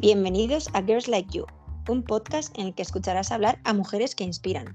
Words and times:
Bienvenidos 0.00 0.70
a 0.72 0.80
Girls 0.80 1.08
Like 1.08 1.30
You, 1.30 1.44
un 1.86 2.02
podcast 2.02 2.58
en 2.58 2.68
el 2.68 2.74
que 2.74 2.80
escucharás 2.80 3.30
hablar 3.32 3.60
a 3.64 3.74
mujeres 3.74 4.14
que 4.14 4.24
inspiran. 4.24 4.74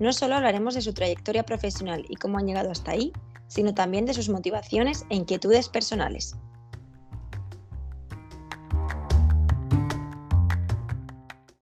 No 0.00 0.14
solo 0.14 0.34
hablaremos 0.34 0.72
de 0.72 0.80
su 0.80 0.94
trayectoria 0.94 1.42
profesional 1.42 2.06
y 2.08 2.14
cómo 2.14 2.38
han 2.38 2.46
llegado 2.46 2.70
hasta 2.70 2.92
ahí, 2.92 3.12
sino 3.48 3.74
también 3.74 4.06
de 4.06 4.14
sus 4.14 4.30
motivaciones 4.30 5.04
e 5.10 5.16
inquietudes 5.16 5.68
personales. 5.68 6.36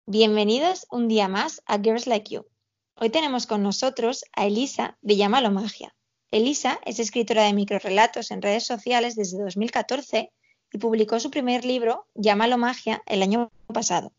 Bienvenidos 0.06 0.86
un 0.88 1.08
día 1.08 1.26
más 1.26 1.64
a 1.66 1.80
Girls 1.80 2.06
Like 2.06 2.32
You. 2.32 2.46
Hoy 2.94 3.10
tenemos 3.10 3.48
con 3.48 3.64
nosotros 3.64 4.22
a 4.36 4.46
Elisa 4.46 4.96
de 5.02 5.16
Llámalo 5.16 5.50
Magia. 5.50 5.96
Elisa 6.30 6.78
es 6.86 7.00
escritora 7.00 7.42
de 7.42 7.54
microrelatos 7.54 8.30
en 8.30 8.40
redes 8.40 8.66
sociales 8.66 9.16
desde 9.16 9.42
2014 9.42 10.30
y 10.72 10.78
publicó 10.78 11.20
su 11.20 11.30
primer 11.30 11.64
libro, 11.64 12.06
Llámalo 12.14 12.58
Magia, 12.58 13.02
el 13.06 13.22
año 13.22 13.50
pasado. 13.66 14.12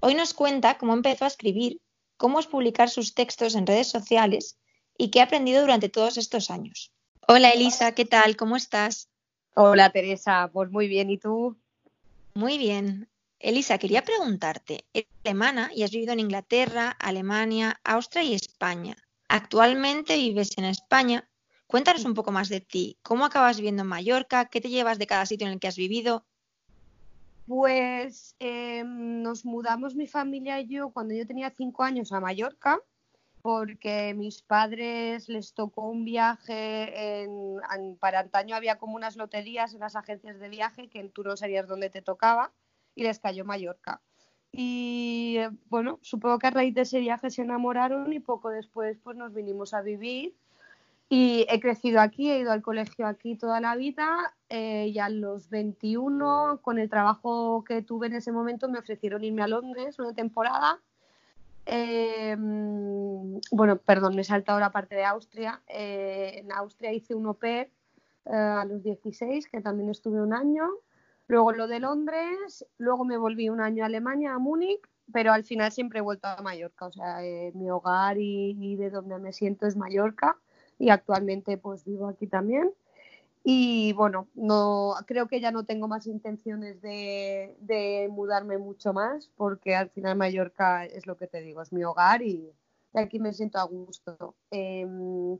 Hoy 0.00 0.14
nos 0.14 0.34
cuenta 0.34 0.78
cómo 0.78 0.94
empezó 0.94 1.24
a 1.24 1.28
escribir, 1.28 1.80
cómo 2.16 2.40
es 2.40 2.46
publicar 2.46 2.90
sus 2.90 3.14
textos 3.14 3.54
en 3.54 3.66
redes 3.66 3.88
sociales 3.88 4.58
y 4.96 5.10
qué 5.10 5.20
ha 5.20 5.24
aprendido 5.24 5.60
durante 5.60 5.88
todos 5.88 6.16
estos 6.16 6.50
años. 6.50 6.92
Hola 7.28 7.50
Elisa, 7.50 7.92
¿qué 7.92 8.04
tal? 8.04 8.36
¿Cómo 8.36 8.56
estás? 8.56 9.08
Hola 9.54 9.90
Teresa, 9.90 10.50
pues 10.52 10.70
muy 10.70 10.88
bien, 10.88 11.10
¿y 11.10 11.18
tú? 11.18 11.56
Muy 12.34 12.58
bien. 12.58 13.08
Elisa, 13.38 13.78
quería 13.78 14.02
preguntarte, 14.02 14.84
eres 14.92 15.10
alemana 15.24 15.70
y 15.74 15.82
has 15.82 15.90
vivido 15.90 16.12
en 16.12 16.20
Inglaterra, 16.20 16.96
Alemania, 16.98 17.80
Austria 17.84 18.22
y 18.22 18.34
España. 18.34 18.96
Actualmente 19.28 20.16
vives 20.16 20.56
en 20.58 20.64
España 20.64 21.28
Cuéntanos 21.72 22.04
un 22.04 22.12
poco 22.12 22.32
más 22.32 22.50
de 22.50 22.60
ti. 22.60 22.98
¿Cómo 23.02 23.24
acabas 23.24 23.56
viviendo 23.56 23.80
en 23.80 23.88
Mallorca? 23.88 24.44
¿Qué 24.44 24.60
te 24.60 24.68
llevas 24.68 24.98
de 24.98 25.06
cada 25.06 25.24
sitio 25.24 25.46
en 25.46 25.54
el 25.54 25.58
que 25.58 25.68
has 25.68 25.76
vivido? 25.78 26.26
Pues 27.46 28.36
em, 28.40 29.22
nos 29.22 29.46
mudamos 29.46 29.94
mi 29.94 30.06
familia 30.06 30.60
y 30.60 30.66
yo 30.66 30.90
cuando 30.90 31.14
yo 31.14 31.26
tenía 31.26 31.48
cinco 31.48 31.82
años 31.82 32.12
a 32.12 32.20
Mallorca 32.20 32.78
porque 33.40 34.12
mis 34.12 34.42
padres 34.42 35.30
les 35.30 35.54
tocó 35.54 35.88
un 35.88 36.04
viaje 36.04 37.22
en, 37.22 37.58
para 37.98 38.20
antaño 38.20 38.54
había 38.54 38.76
como 38.76 38.94
unas 38.94 39.16
loterías 39.16 39.72
en 39.72 39.80
las 39.80 39.96
agencias 39.96 40.38
de 40.38 40.50
viaje 40.50 40.90
que 40.90 41.02
tú 41.08 41.24
no 41.24 41.38
sabías 41.38 41.66
dónde 41.66 41.88
te 41.88 42.02
tocaba 42.02 42.52
y 42.94 43.04
les 43.04 43.18
cayó 43.18 43.46
Mallorca. 43.46 44.02
Y 44.52 45.38
bueno, 45.70 46.00
supongo 46.02 46.38
que 46.38 46.48
a 46.48 46.50
raíz 46.50 46.74
de 46.74 46.82
ese 46.82 47.00
viaje 47.00 47.30
se 47.30 47.40
enamoraron 47.40 48.12
y 48.12 48.20
poco 48.20 48.50
después 48.50 48.98
pues 49.02 49.16
nos 49.16 49.32
vinimos 49.32 49.72
a 49.72 49.80
vivir 49.80 50.36
y 51.14 51.44
he 51.50 51.60
crecido 51.60 52.00
aquí, 52.00 52.30
he 52.30 52.38
ido 52.38 52.52
al 52.52 52.62
colegio 52.62 53.06
aquí 53.06 53.36
toda 53.36 53.60
la 53.60 53.76
vida 53.76 54.34
eh, 54.48 54.86
y 54.88 54.98
a 54.98 55.10
los 55.10 55.50
21, 55.50 56.60
con 56.62 56.78
el 56.78 56.88
trabajo 56.88 57.64
que 57.64 57.82
tuve 57.82 58.06
en 58.06 58.14
ese 58.14 58.32
momento, 58.32 58.66
me 58.66 58.78
ofrecieron 58.78 59.22
irme 59.22 59.42
a 59.42 59.46
Londres 59.46 59.98
una 59.98 60.14
temporada. 60.14 60.80
Eh, 61.66 62.34
bueno, 62.38 63.76
perdón, 63.76 64.14
me 64.14 64.22
he 64.22 64.24
saltado 64.24 64.58
la 64.58 64.72
parte 64.72 64.94
de 64.94 65.04
Austria. 65.04 65.60
Eh, 65.68 66.38
en 66.38 66.50
Austria 66.50 66.94
hice 66.94 67.14
un 67.14 67.26
au 67.26 67.34
pair 67.34 67.68
a 68.24 68.64
los 68.64 68.82
16, 68.82 69.48
que 69.48 69.60
también 69.60 69.90
estuve 69.90 70.22
un 70.22 70.32
año. 70.32 70.64
Luego 71.26 71.52
lo 71.52 71.66
de 71.66 71.78
Londres, 71.80 72.64
luego 72.78 73.04
me 73.04 73.18
volví 73.18 73.50
un 73.50 73.60
año 73.60 73.82
a 73.82 73.86
Alemania, 73.88 74.32
a 74.32 74.38
Múnich, 74.38 74.80
pero 75.12 75.34
al 75.34 75.44
final 75.44 75.72
siempre 75.72 75.98
he 75.98 76.02
vuelto 76.02 76.28
a 76.28 76.40
Mallorca. 76.40 76.86
O 76.86 76.92
sea, 76.92 77.18
mi 77.52 77.70
hogar 77.70 78.16
y, 78.16 78.56
y 78.58 78.76
de 78.76 78.88
donde 78.88 79.18
me 79.18 79.34
siento 79.34 79.66
es 79.66 79.76
Mallorca 79.76 80.38
y 80.82 80.90
actualmente 80.90 81.56
pues 81.58 81.84
vivo 81.84 82.08
aquí 82.08 82.26
también. 82.26 82.72
Y 83.44 83.92
bueno, 83.92 84.26
no 84.34 84.94
creo 85.06 85.28
que 85.28 85.40
ya 85.40 85.52
no 85.52 85.64
tengo 85.64 85.86
más 85.86 86.08
intenciones 86.08 86.82
de, 86.82 88.08
mudarme 88.10 88.58
mucho 88.58 88.92
más 88.92 89.30
porque 89.36 89.76
al 89.76 89.90
final 89.90 90.16
Mallorca 90.16 90.84
es 90.84 91.06
lo 91.06 91.16
que 91.16 91.28
te 91.28 91.40
digo, 91.40 91.62
es 91.62 91.72
mi 91.72 91.84
hogar 91.84 92.22
y, 92.22 92.52
aquí 92.94 93.20
me 93.20 93.32
siento 93.32 93.58
a 93.58 93.64
gusto. 93.64 94.34
Eh, 94.50 94.84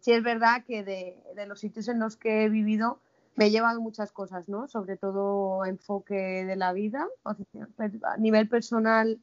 sí 0.01 0.13
es 0.13 0.23
verdad 0.23 0.65
que 0.65 0.85
de, 0.85 1.21
de, 1.35 1.47
los 1.47 1.59
sitios 1.59 1.89
en 1.89 1.99
los 1.99 2.17
que 2.17 2.45
he 2.45 2.49
vivido 2.49 3.01
me 3.35 3.47
he 3.47 3.51
llevado 3.51 3.81
muchas 3.81 4.13
cosas, 4.13 4.49
¿no? 4.49 4.69
Sobre 4.69 4.97
todo 4.97 5.65
enfoque 5.65 6.45
de 6.45 6.55
la 6.55 6.73
vida. 6.73 7.09
a 7.25 8.17
nivel 8.17 8.49
personal 8.49 9.21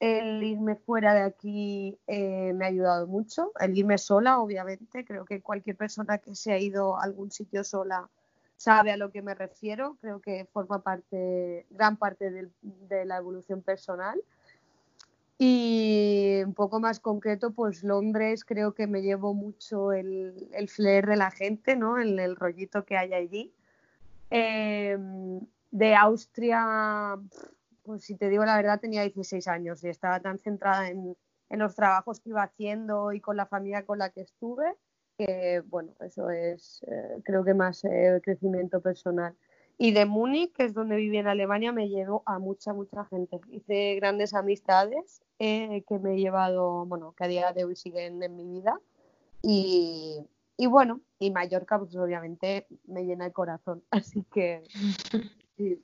el 0.00 0.42
irme 0.42 0.76
fuera 0.76 1.14
de 1.14 1.22
aquí 1.22 1.98
eh, 2.06 2.52
me 2.54 2.64
ha 2.64 2.68
ayudado 2.68 3.06
mucho. 3.06 3.52
El 3.60 3.76
irme 3.76 3.98
sola, 3.98 4.40
obviamente. 4.40 5.04
Creo 5.04 5.24
que 5.24 5.40
cualquier 5.40 5.76
persona 5.76 6.18
que 6.18 6.34
se 6.34 6.52
ha 6.52 6.58
ido 6.58 6.96
a 6.96 7.04
algún 7.04 7.30
sitio 7.30 7.64
sola 7.64 8.08
sabe 8.56 8.92
a 8.92 8.96
lo 8.96 9.10
que 9.10 9.22
me 9.22 9.34
refiero. 9.34 9.96
Creo 10.00 10.20
que 10.20 10.46
forma 10.52 10.80
parte, 10.80 11.66
gran 11.70 11.96
parte 11.96 12.30
de, 12.30 13.04
la 13.04 13.16
evolución 13.16 13.62
personal. 13.62 14.20
Y 15.38 16.42
un 16.44 16.54
poco 16.54 16.80
más 16.80 17.00
concreto, 17.00 17.52
pues 17.52 17.82
Londres 17.82 18.44
creo 18.44 18.72
que 18.72 18.86
me 18.86 19.02
llevo 19.02 19.34
mucho 19.34 19.92
el, 19.92 20.48
el 20.52 20.68
de 20.76 21.16
la 21.16 21.30
gente, 21.30 21.76
¿no? 21.76 21.98
El, 21.98 22.18
el 22.18 22.36
rollito 22.36 22.84
que 22.84 22.96
hay 22.96 23.12
allí. 23.14 23.52
Em, 24.30 25.40
de 25.70 25.94
Austria, 25.94 27.18
pues 27.84 28.04
si 28.04 28.16
te 28.16 28.28
digo 28.28 28.44
la 28.44 28.56
verdad, 28.56 28.80
tenía 28.80 29.02
16 29.02 29.46
años 29.48 29.84
y 29.84 29.88
estaba 29.88 30.20
tan 30.20 30.38
centrada 30.38 30.88
en, 30.88 31.16
los 31.50 31.76
trabajos 31.76 32.18
que 32.18 32.30
iba 32.30 32.42
haciendo 32.42 33.12
y 33.12 33.20
con 33.20 33.36
la 33.36 33.46
familia 33.46 33.86
con 33.86 33.98
la 33.98 34.10
que 34.10 34.22
estuve, 34.22 34.64
que 35.16 35.62
bueno, 35.66 35.92
eso 36.00 36.28
es 36.30 36.82
eh, 36.88 37.20
creo 37.22 37.44
que 37.44 37.54
más 37.54 37.84
eh, 37.84 38.20
crecimiento 38.24 38.80
personal. 38.80 39.36
Y 39.76 39.92
de 39.92 40.04
Múnich, 40.04 40.52
que 40.52 40.64
es 40.64 40.74
donde 40.74 40.96
viví 40.96 41.16
en 41.18 41.26
Alemania, 41.26 41.72
me 41.72 41.88
llevo 41.88 42.22
a 42.26 42.38
mucha, 42.38 42.72
mucha 42.72 43.04
gente. 43.04 43.40
Hice 43.50 43.96
grandes 43.96 44.34
amistades 44.34 45.22
eh, 45.38 45.84
que 45.88 45.98
me 45.98 46.14
he 46.14 46.18
llevado, 46.18 46.86
bueno, 46.86 47.14
que 47.16 47.24
a 47.24 47.28
día 47.28 47.52
de 47.52 47.64
hoy 47.64 47.76
siguen 47.76 48.22
en 48.22 48.36
mi 48.36 48.46
vida. 48.46 48.80
Y, 49.42 50.24
y 50.56 50.66
bueno, 50.66 51.00
y 51.18 51.30
Mallorca, 51.30 51.78
pues 51.78 51.94
obviamente 51.96 52.66
me 52.86 53.04
llena 53.04 53.26
el 53.26 53.32
corazón. 53.32 53.82
Así 53.90 54.24
que 54.32 54.62
sí. 55.56 55.82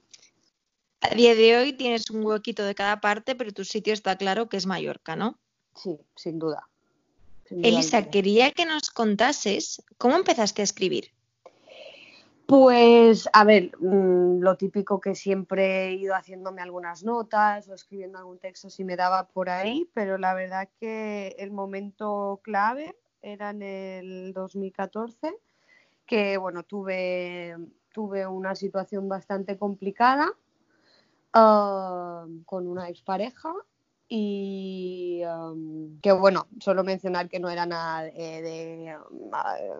A 1.02 1.14
día 1.14 1.34
de 1.34 1.56
hoy 1.56 1.72
tienes 1.72 2.10
un 2.10 2.24
huequito 2.24 2.62
de 2.64 2.74
cada 2.74 3.00
parte, 3.00 3.34
pero 3.34 3.52
tu 3.52 3.64
sitio 3.64 3.94
está 3.94 4.16
claro 4.16 4.48
que 4.48 4.58
es 4.58 4.66
Mallorca, 4.66 5.16
¿no? 5.16 5.38
Sí, 5.74 5.98
sin 6.14 6.38
duda. 6.38 6.68
Elisa, 7.50 8.10
quería 8.10 8.52
que 8.52 8.66
nos 8.66 8.90
contases 8.90 9.82
cómo 9.96 10.16
empezaste 10.16 10.60
a 10.60 10.64
escribir. 10.64 11.10
Pues, 12.46 13.28
a 13.32 13.44
ver, 13.44 13.70
mm, 13.78 14.40
lo 14.40 14.56
típico 14.56 15.00
que 15.00 15.14
siempre 15.14 15.86
he 15.86 15.92
ido 15.94 16.14
haciéndome 16.14 16.60
algunas 16.62 17.02
notas 17.02 17.68
o 17.68 17.74
escribiendo 17.74 18.18
algún 18.18 18.38
texto 18.38 18.68
si 18.68 18.84
me 18.84 18.96
daba 18.96 19.28
por 19.28 19.48
ahí, 19.48 19.88
pero 19.94 20.18
la 20.18 20.34
verdad 20.34 20.68
que 20.78 21.34
el 21.38 21.50
momento 21.50 22.40
clave 22.42 22.94
era 23.22 23.50
en 23.50 23.62
el 23.62 24.32
2014, 24.32 25.32
que 26.06 26.36
bueno, 26.36 26.62
tuve, 26.64 27.56
tuve 27.92 28.26
una 28.26 28.54
situación 28.54 29.08
bastante 29.08 29.56
complicada 29.56 30.34
con 31.32 32.66
una 32.66 32.88
expareja 32.88 33.52
y 34.12 35.22
que 36.02 36.10
bueno, 36.10 36.48
solo 36.58 36.82
mencionar 36.82 37.28
que 37.28 37.38
no 37.38 37.48
era 37.48 37.64
nada 37.64 38.02
de, 38.02 38.96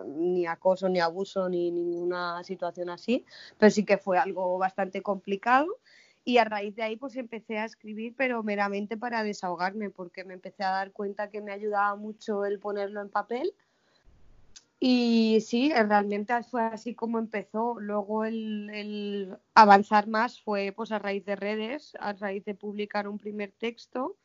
ni 0.06 0.46
acoso, 0.46 0.88
ni 0.88 1.00
abuso, 1.00 1.48
ni 1.48 1.72
ninguna 1.72 2.44
situación 2.44 2.90
así, 2.90 3.24
pero 3.58 3.70
sí 3.70 3.84
que 3.84 3.98
fue 3.98 4.18
algo 4.18 4.56
bastante 4.58 5.02
complicado. 5.02 5.66
Y 6.22 6.36
a 6.36 6.44
raíz 6.44 6.76
de 6.76 6.82
ahí 6.82 6.96
pues 6.96 7.16
empecé 7.16 7.58
a 7.58 7.64
escribir, 7.64 8.14
pero 8.16 8.42
meramente 8.42 8.96
para 8.96 9.24
desahogarme, 9.24 9.90
porque 9.90 10.22
me 10.22 10.34
empecé 10.34 10.62
a 10.62 10.70
dar 10.70 10.92
cuenta 10.92 11.30
que 11.30 11.40
me 11.40 11.50
ayudaba 11.50 11.96
mucho 11.96 12.44
el 12.44 12.60
ponerlo 12.60 13.00
en 13.00 13.08
papel 13.08 13.52
y 14.82 15.42
sí, 15.42 15.70
realmente 15.74 16.42
fue 16.42 16.62
así 16.62 16.94
como 16.94 17.18
empezó. 17.18 17.78
Luego 17.78 18.24
el, 18.24 19.36
avanzar 19.54 20.08
más 20.08 20.40
fue 20.40 20.72
pues 20.74 20.90
a 20.90 20.98
raíz 20.98 21.24
de 21.26 21.36
redes, 21.36 21.92
a 22.00 22.14
raíz 22.14 22.46
de 22.46 22.54
publicar 22.54 23.06
un 23.06 23.18
primer 23.18 23.52
texto. 23.52 24.16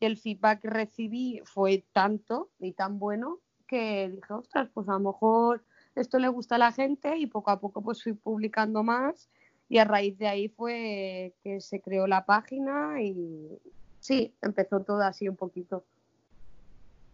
Y 0.00 0.06
el 0.06 0.16
feedback 0.16 0.62
que 0.62 0.70
recibí 0.70 1.40
fue 1.44 1.84
tanto 1.92 2.50
y 2.58 2.72
tan 2.72 2.98
bueno 2.98 3.38
que 3.68 4.08
dije, 4.08 4.32
ostras, 4.32 4.68
pues 4.74 4.88
a 4.88 4.94
lo 4.94 5.00
mejor 5.00 5.62
esto 5.94 6.18
le 6.18 6.26
gusta 6.28 6.56
a 6.56 6.58
la 6.58 6.72
gente 6.72 7.16
y 7.16 7.26
poco 7.26 7.52
a 7.52 7.60
poco 7.60 7.82
pues 7.82 8.02
fui 8.02 8.14
publicando 8.14 8.82
más 8.82 9.28
y 9.68 9.78
a 9.78 9.84
raíz 9.84 10.18
de 10.18 10.26
ahí 10.26 10.48
fue 10.48 11.34
que 11.44 11.60
se 11.60 11.80
creó 11.80 12.08
la 12.08 12.26
página 12.26 13.00
y 13.00 13.60
sí, 14.00 14.34
empezó 14.42 14.80
todo 14.80 15.02
así 15.02 15.28
un 15.28 15.36
poquito. 15.36 15.84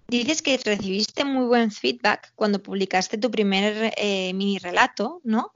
Dices 0.09 0.41
que 0.41 0.57
recibiste 0.59 1.25
muy 1.25 1.47
buen 1.47 1.71
feedback 1.73 2.33
cuando 2.37 2.63
publicaste 2.63 3.19
tu 3.19 3.31
primer 3.31 3.93
eh, 3.97 4.33
mini 4.35 4.59
relato, 4.59 5.21
¿no? 5.25 5.51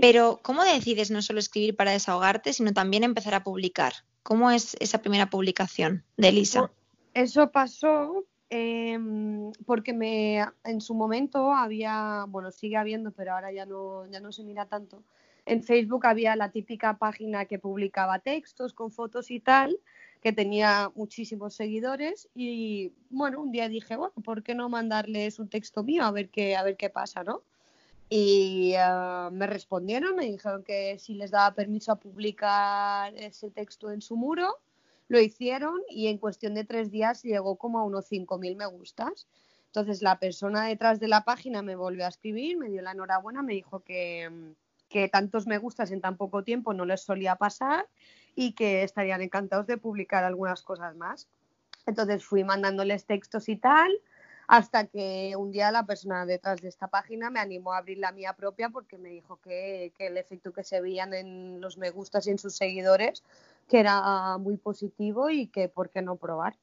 Pero 0.00 0.40
¿cómo 0.42 0.64
decides 0.64 1.10
no 1.10 1.20
solo 1.20 1.38
escribir 1.38 1.76
para 1.76 1.90
desahogarte, 1.90 2.54
sino 2.54 2.72
también 2.72 3.04
empezar 3.04 3.34
a 3.34 3.44
publicar? 3.44 3.92
¿Cómo 4.22 4.50
es 4.50 4.74
esa 4.80 5.02
primera 5.02 5.28
publicación 5.28 6.02
de 6.16 6.28
Elisa? 6.28 6.70
Eso 7.12 7.50
pasó 7.50 8.24
em, 8.48 9.52
porque 9.66 9.92
me, 9.92 10.46
en 10.64 10.80
su 10.80 10.94
momento 10.94 11.52
había, 11.52 12.24
bueno, 12.28 12.50
sigue 12.50 12.78
habiendo, 12.78 13.10
pero 13.10 13.34
ahora 13.34 13.52
ya 13.52 13.66
no, 13.66 14.06
ya 14.06 14.20
no 14.20 14.32
se 14.32 14.44
mira 14.44 14.64
tanto, 14.66 15.02
en 15.46 15.62
Facebook 15.62 16.06
había 16.06 16.36
la 16.36 16.50
típica 16.50 16.98
página 16.98 17.44
que 17.44 17.58
publicaba 17.58 18.18
textos 18.18 18.72
con 18.72 18.90
fotos 18.90 19.30
y 19.30 19.40
tal, 19.40 19.78
que 20.22 20.32
tenía 20.32 20.90
muchísimos 20.94 21.54
seguidores 21.54 22.28
y 22.34 22.92
bueno, 23.10 23.42
un 23.42 23.52
día 23.52 23.68
dije, 23.68 23.96
bueno, 23.96 24.14
¿por 24.24 24.42
qué 24.42 24.54
no 24.54 24.68
mandarles 24.68 25.38
un 25.38 25.48
texto 25.48 25.84
mío 25.84 26.04
a 26.04 26.10
ver 26.10 26.30
qué, 26.30 26.56
a 26.56 26.62
ver 26.62 26.76
qué 26.76 26.88
pasa, 26.88 27.24
¿no? 27.24 27.42
Y 28.08 28.72
eh, 28.74 29.30
me 29.32 29.46
respondieron, 29.46 30.16
me 30.16 30.26
dijeron 30.26 30.62
que 30.62 30.98
si 30.98 31.14
les 31.14 31.30
daba 31.30 31.54
permiso 31.54 31.92
a 31.92 31.96
publicar 31.96 33.14
ese 33.16 33.50
texto 33.50 33.90
en 33.90 34.00
su 34.00 34.16
muro, 34.16 34.60
lo 35.08 35.20
hicieron 35.20 35.80
y 35.90 36.06
en 36.08 36.18
cuestión 36.18 36.54
de 36.54 36.64
tres 36.64 36.90
días 36.90 37.22
llegó 37.22 37.56
como 37.56 37.78
a 37.78 37.84
unos 37.84 38.10
5.000 38.10 38.56
me 38.56 38.66
gustas. 38.66 39.26
Entonces 39.66 40.02
la 40.02 40.18
persona 40.18 40.66
detrás 40.66 41.00
de 41.00 41.08
la 41.08 41.24
página 41.24 41.60
me 41.62 41.76
volvió 41.76 42.06
a 42.06 42.08
escribir, 42.08 42.56
me 42.56 42.70
dio 42.70 42.80
la 42.80 42.92
enhorabuena, 42.92 43.42
me 43.42 43.54
dijo 43.54 43.80
que, 43.80 44.54
que 44.94 45.08
tantos 45.08 45.48
me 45.48 45.58
gustas 45.58 45.90
en 45.90 46.00
tan 46.00 46.16
poco 46.16 46.44
tiempo 46.44 46.72
no 46.72 46.84
les 46.84 47.00
solía 47.00 47.34
pasar 47.34 47.88
y 48.36 48.52
que 48.52 48.84
estarían 48.84 49.22
encantados 49.22 49.66
de 49.66 49.76
publicar 49.76 50.22
algunas 50.22 50.62
cosas 50.62 50.94
más. 50.94 51.26
Entonces 51.84 52.24
fui 52.24 52.44
mandándoles 52.44 53.04
textos 53.04 53.48
y 53.48 53.56
tal, 53.56 53.90
hasta 54.46 54.86
que 54.86 55.34
un 55.36 55.50
día 55.50 55.72
la 55.72 55.84
persona 55.84 56.24
detrás 56.26 56.62
de 56.62 56.68
esta 56.68 56.86
página 56.86 57.28
me 57.28 57.40
animó 57.40 57.72
a 57.72 57.78
abrir 57.78 57.98
la 57.98 58.12
mía 58.12 58.34
propia 58.34 58.68
porque 58.70 58.96
me 58.96 59.08
dijo 59.08 59.40
que, 59.42 59.92
el 59.98 60.16
efecto 60.16 60.52
que 60.52 60.62
se 60.62 60.80
veían 60.80 61.12
en 61.12 61.60
los 61.60 61.76
me 61.76 61.90
gustas 61.90 62.28
y 62.28 62.30
en 62.30 62.38
sus 62.38 62.54
seguidores 62.54 63.24
que 63.68 63.80
era 63.80 64.38
muy 64.38 64.58
positivo 64.58 65.28
y 65.28 65.48
que 65.48 65.68
por 65.68 65.90
qué 65.90 66.02
no 66.02 66.14
probar. 66.14 66.56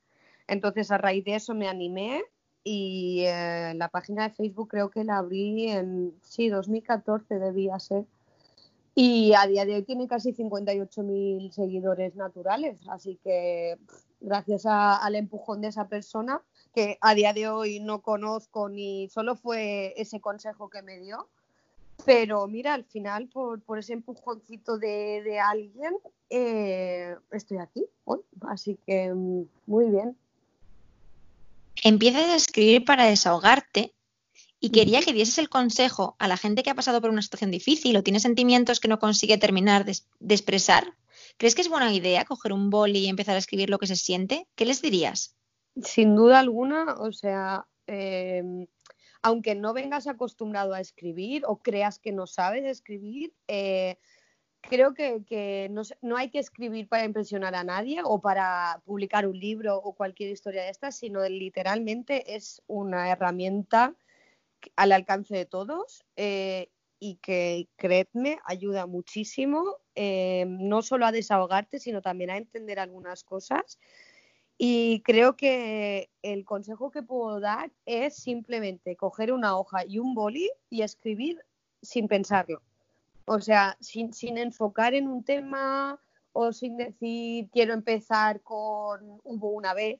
Entonces 0.48 0.90
a 0.90 0.98
raíz 0.98 1.26
de 1.26 1.36
eso 1.36 1.54
me 1.54 1.68
animé 1.68 2.24
y 2.64 3.26
eh, 3.28 3.74
la 3.76 3.90
página 3.90 4.30
de 4.30 4.36
Facebook 4.36 4.70
creo 4.70 4.90
que 4.90 5.04
la 5.04 5.18
abrí 5.18 5.70
en, 5.70 6.14
sí, 6.22 6.48
2014 6.48 7.38
debía 7.38 7.78
ser. 7.78 8.06
Y 8.94 9.34
a 9.34 9.48
día 9.48 9.66
de 9.66 9.76
hoy 9.76 9.84
tiene 9.84 10.08
casi 10.08 10.34
58.000 10.34 11.52
seguidores 11.52 12.16
naturales, 12.16 12.78
así 12.90 13.18
que 13.24 13.78
gracias 14.20 14.66
al 14.66 15.16
empujón 15.16 15.62
de 15.62 15.70
esa 15.70 15.88
persona, 15.88 16.42
que 16.74 16.98
a 17.02 17.16
día 17.16 17.34
de 17.34 17.48
hoy 17.48 17.80
no 17.80 18.02
conozco 18.02 18.70
ni 18.70 19.08
solo 19.10 19.36
fue 19.36 19.94
ese 19.98 20.20
consejo 20.20 20.70
que 20.70 20.82
me 20.82 21.00
dio, 21.00 21.30
pero 22.06 22.48
mira, 22.48 22.74
al 22.74 22.84
final 22.84 23.28
por, 23.30 23.62
por 23.62 23.80
ese 23.80 23.94
empujoncito 23.94 24.78
de, 24.78 25.22
de 25.24 25.40
alguien 25.40 25.94
eh, 26.30 27.16
estoy 27.32 27.58
aquí 27.58 27.86
hoy, 28.06 28.20
así 28.42 28.78
que 28.86 29.14
mm, 29.14 29.44
muy 29.68 29.90
bien. 29.90 30.18
Empiezas 31.84 32.30
a 32.30 32.36
escribir 32.36 32.86
para 32.86 33.06
desahogarte 33.06 33.94
y 34.64 34.70
quería 34.70 35.02
que 35.02 35.12
dieses 35.12 35.40
el 35.40 35.50
consejo 35.50 36.16
a 36.20 36.28
la 36.28 36.38
gente 36.38 36.62
que 36.62 36.70
ha 36.70 36.76
pasado 36.76 37.02
por 37.02 37.10
una 37.10 37.24
situación 37.24 37.50
difícil 37.50 37.98
o 37.98 38.04
tiene 38.04 38.20
sentimientos 38.20 38.80
que 38.80 38.88
no 38.88 39.00
consigue 39.00 39.40
terminar 39.40 39.86
de, 39.86 39.98
expresar. 40.30 40.94
¿Crees 41.38 41.56
que 41.56 41.62
es 41.62 41.68
buena 41.68 41.92
idea 41.92 42.26
coger 42.26 42.54
un 42.54 42.70
boli 42.70 43.00
y 43.00 43.08
empezar 43.08 43.34
a 43.36 43.40
escribir 43.40 43.72
lo 43.72 43.80
que 43.80 43.88
se 43.88 43.96
siente? 43.96 44.48
¿Qué 44.56 44.66
les 44.66 44.84
dirías? 44.84 45.36
Sin 45.82 46.16
duda 46.16 46.38
alguna, 46.38 46.94
o 47.00 47.12
sea, 47.12 47.66
em, 47.88 48.68
aunque 49.24 49.56
no 49.56 49.74
vengas 49.74 50.06
acostumbrado 50.06 50.76
a 50.76 50.80
escribir 50.80 51.42
o 51.48 51.58
creas 51.58 51.98
que 51.98 52.12
no 52.12 52.28
sabes 52.28 52.64
escribir, 52.66 53.34
eh, 53.48 53.98
creo 54.62 54.94
que, 54.94 55.70
no, 55.72 55.82
no, 56.04 56.18
hay 56.18 56.30
que 56.30 56.38
escribir 56.38 56.88
para 56.88 57.06
impresionar 57.06 57.56
a 57.56 57.64
nadie 57.64 58.02
o 58.04 58.22
para 58.22 58.80
publicar 58.86 59.26
un 59.26 59.40
libro 59.40 59.78
o 59.78 59.94
cualquier 59.94 60.30
historia 60.30 60.62
de 60.62 60.70
estas, 60.70 60.98
sino 60.98 61.28
literalmente 61.28 62.36
es 62.36 62.62
una 62.68 63.10
herramienta 63.10 63.96
al 64.76 64.92
alcance 64.92 65.36
de 65.36 65.46
todos 65.46 66.06
eh, 66.16 66.70
y 67.00 67.16
que, 67.16 67.68
creedme, 67.78 68.40
ayuda 68.46 68.86
muchísimo, 68.86 69.78
eh, 69.96 70.46
no 70.48 70.82
solo 70.82 71.06
a 71.06 71.12
desahogarte, 71.12 71.80
sino 71.80 72.02
también 72.02 72.30
a 72.30 72.38
entender 72.38 72.80
algunas 72.80 73.24
cosas. 73.24 73.80
Y 74.58 75.02
creo 75.02 75.36
que 75.36 76.12
el 76.22 76.46
consejo 76.46 76.92
que 76.92 77.02
puedo 77.02 77.40
dar 77.40 77.72
es 77.86 78.16
simplemente 78.16 78.96
coger 78.96 79.34
una 79.34 79.58
hoja 79.58 79.84
y 79.88 79.98
un 79.98 80.14
boli 80.14 80.52
y 80.70 80.84
escribir 80.84 81.40
sin 81.82 82.08
pensarlo. 82.08 82.62
O 83.26 83.40
sea, 83.40 83.76
sin, 83.80 84.14
sin 84.14 84.38
enfocar 84.38 84.94
en 84.94 85.08
un 85.08 85.24
tema 85.24 86.00
o 86.34 86.54
sin 86.54 86.78
decir 86.78 87.50
quiero 87.52 87.74
empezar 87.74 88.42
con 88.42 89.20
hubo 89.24 89.50
una 89.50 89.74
vez. 89.74 90.00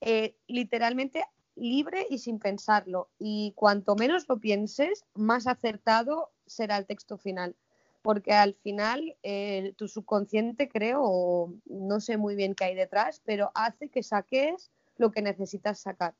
Eh, 0.00 0.36
literalmente 0.46 1.24
libre 1.58 2.06
y 2.08 2.18
sin 2.18 2.38
pensarlo. 2.38 3.08
Y 3.18 3.52
cuanto 3.56 3.96
menos 3.96 4.28
lo 4.28 4.38
pienses, 4.38 5.04
más 5.14 5.46
acertado 5.46 6.30
será 6.46 6.76
el 6.76 6.86
texto 6.86 7.18
final. 7.18 7.56
Porque 8.02 8.32
al 8.32 8.54
final 8.54 9.16
eh, 9.22 9.74
tu 9.76 9.88
subconsciente, 9.88 10.68
creo, 10.68 11.52
no 11.66 12.00
sé 12.00 12.16
muy 12.16 12.36
bien 12.36 12.54
qué 12.54 12.64
hay 12.64 12.74
detrás, 12.74 13.20
pero 13.24 13.50
hace 13.54 13.88
que 13.88 14.02
saques 14.02 14.70
lo 14.96 15.10
que 15.10 15.22
necesitas 15.22 15.80
sacar. 15.80 16.14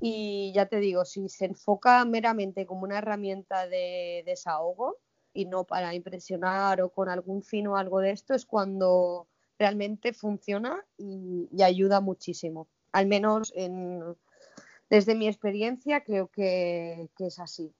Y 0.00 0.52
ya 0.54 0.66
te 0.66 0.80
digo, 0.80 1.04
si 1.04 1.28
se 1.28 1.44
enfoca 1.44 2.04
meramente 2.06 2.64
como 2.64 2.84
una 2.84 2.98
herramienta 2.98 3.66
de 3.66 4.22
desahogo 4.24 4.96
y 5.34 5.44
no 5.44 5.64
para 5.64 5.94
impresionar 5.94 6.80
o 6.80 6.88
con 6.88 7.08
algún 7.10 7.42
fin 7.42 7.66
o 7.66 7.76
algo 7.76 8.00
de 8.00 8.12
esto, 8.12 8.34
es 8.34 8.46
cuando 8.46 9.28
realmente 9.58 10.14
funciona 10.14 10.82
y 10.96 11.62
ayuda 11.62 12.00
muchísimo. 12.00 12.66
Al 12.92 13.06
menos 13.06 13.52
en, 13.54 14.16
desde 14.90 15.14
mi 15.14 15.28
experiencia 15.28 16.02
creo 16.02 16.26
que, 16.26 17.08
es 17.18 17.38
así. 17.38 17.72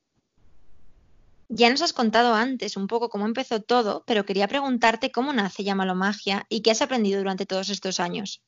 Ya 1.48 1.68
nos 1.68 1.82
has 1.82 1.92
contado 1.92 2.34
antes 2.34 2.76
un 2.76 2.86
poco 2.86 3.08
cómo 3.08 3.26
empezó 3.26 3.60
todo, 3.60 4.04
pero 4.06 4.24
quería 4.24 4.46
preguntarte 4.46 5.10
cómo 5.10 5.32
nace 5.32 5.64
Llámalo 5.64 5.96
Magia 5.96 6.46
y 6.48 6.62
qué 6.62 6.70
has 6.70 6.80
aprendido 6.80 7.18
durante 7.18 7.44
todos 7.44 7.68
estos 7.68 7.98
años. 7.98 8.40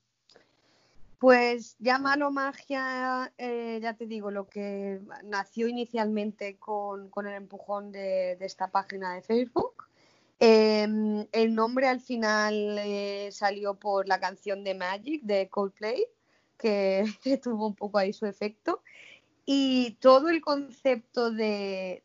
Pues 1.18 1.74
Llámalo 1.80 2.30
Magia, 2.30 3.32
eh, 3.38 3.80
ya 3.82 3.94
te 3.94 4.06
digo, 4.06 4.30
lo 4.30 4.48
que 4.48 5.00
nació 5.24 5.66
inicialmente 5.66 6.56
con, 6.58 7.10
el 7.26 7.34
empujón 7.34 7.90
de, 7.90 8.36
esta 8.40 8.68
página 8.68 9.14
de 9.14 9.22
Facebook. 9.22 9.84
Em, 10.38 11.26
el 11.32 11.54
nombre 11.54 11.88
al 11.88 12.00
final 12.00 12.76
eh, 12.78 13.28
salió 13.32 13.74
por 13.74 14.08
la 14.08 14.20
canción 14.20 14.62
de 14.64 14.74
Magic 14.74 15.22
de 15.22 15.48
Coldplay 15.48 16.06
que, 17.22 17.38
tuvo 17.42 17.66
un 17.66 17.74
poco 17.74 17.98
ahí 17.98 18.12
su 18.12 18.26
efecto. 18.26 18.82
Y 19.44 19.96
todo 20.00 20.28
el 20.28 20.40
concepto 20.40 21.32
de, 21.32 22.00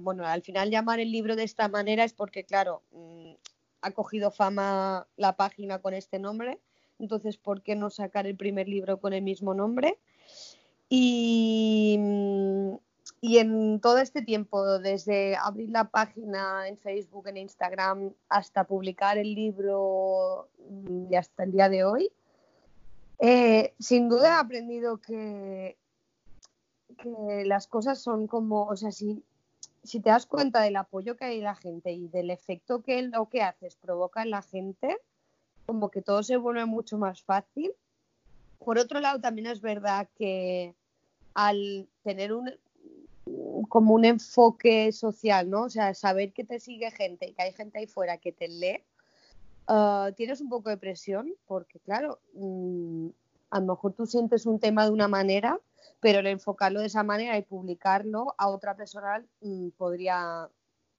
bueno, 0.00 0.26
al 0.26 0.42
final 0.42 0.70
llamar 0.70 0.98
el 0.98 1.12
libro 1.12 1.36
de 1.36 1.44
esta 1.44 1.68
manera 1.68 2.04
es 2.04 2.12
porque, 2.12 2.44
claro, 2.44 2.82
mm, 2.90 3.34
ha 3.82 3.90
cogido 3.92 4.30
fama 4.32 5.06
la 5.16 5.36
página 5.36 5.80
con 5.80 5.94
este 5.94 6.18
nombre, 6.18 6.58
entonces, 6.98 7.36
¿por 7.36 7.62
qué 7.62 7.76
no 7.76 7.90
sacar 7.90 8.26
el 8.26 8.36
primer 8.36 8.68
libro 8.68 9.00
con 9.00 9.12
el 9.12 9.22
mismo 9.22 9.54
nombre? 9.54 9.98
Y, 10.88 11.96
mm, 11.98 12.74
y 13.20 13.38
en 13.38 13.80
todo 13.80 13.98
este 13.98 14.22
tiempo, 14.22 14.78
desde 14.78 15.36
abrir 15.36 15.70
la 15.70 15.90
página 15.90 16.68
en 16.68 16.78
Facebook, 16.78 17.28
en 17.28 17.36
Instagram, 17.36 18.12
hasta 18.28 18.64
publicar 18.64 19.18
el 19.18 19.34
libro 19.34 20.48
mm, 20.68 21.12
y 21.12 21.16
hasta 21.16 21.44
el 21.44 21.52
día 21.52 21.68
de 21.68 21.84
hoy, 21.84 22.10
eh, 23.26 23.72
sin 23.78 24.10
duda 24.10 24.28
he 24.28 24.38
aprendido 24.38 24.98
que, 24.98 25.78
las 27.44 27.66
cosas 27.66 27.98
son 27.98 28.26
como, 28.26 28.66
o 28.66 28.76
sea, 28.76 28.92
si, 28.92 29.24
si 29.82 30.00
te 30.00 30.10
das 30.10 30.26
cuenta 30.26 30.60
del 30.60 30.76
apoyo 30.76 31.16
que 31.16 31.24
hay 31.24 31.38
en 31.38 31.44
la 31.44 31.54
gente 31.54 31.92
y 31.92 32.08
del 32.08 32.30
efecto 32.30 32.82
que 32.82 33.00
lo 33.00 33.30
que 33.30 33.42
haces 33.42 33.76
provoca 33.76 34.22
en 34.22 34.30
la 34.30 34.42
gente, 34.42 34.98
como 35.64 35.90
que 35.90 36.02
todo 36.02 36.22
se 36.22 36.36
vuelve 36.36 36.66
mucho 36.66 36.98
más 36.98 37.22
fácil. 37.22 37.72
Por 38.58 38.78
otro 38.78 39.00
lado, 39.00 39.20
también 39.20 39.46
es 39.46 39.62
verdad 39.62 40.06
que 40.16 40.74
al 41.32 41.88
tener 42.02 42.34
un 42.34 42.52
como 43.70 43.94
un 43.94 44.04
enfoque 44.04 44.92
social, 44.92 45.48
¿no? 45.48 45.62
O 45.62 45.70
sea, 45.70 45.94
saber 45.94 46.32
que 46.34 46.44
te 46.44 46.60
sigue 46.60 46.90
gente 46.90 47.26
y 47.28 47.32
que 47.32 47.42
hay 47.42 47.52
gente 47.52 47.78
ahí 47.78 47.86
fuera 47.86 48.18
que 48.18 48.32
te 48.32 48.48
lee, 48.48 48.82
Ah, 49.66 50.10
tienes 50.16 50.40
un 50.40 50.48
poco 50.48 50.68
de 50.70 50.76
presión 50.76 51.34
porque, 51.46 51.78
claro, 51.80 52.18
mm, 52.34 53.08
a 53.50 53.60
lo 53.60 53.66
mejor 53.66 53.92
tú 53.94 54.06
sientes 54.06 54.46
un 54.46 54.58
tema 54.60 54.84
de 54.84 54.90
una 54.90 55.08
manera, 55.08 55.58
pero 56.00 56.18
el 56.20 56.26
enfocarlo 56.26 56.80
de 56.80 56.86
esa 56.86 57.02
manera 57.02 57.38
y 57.38 57.42
publicarlo 57.42 58.34
a 58.36 58.48
otra 58.48 58.76
persona 58.76 59.24
mm, 59.40 59.70
podría 59.70 60.48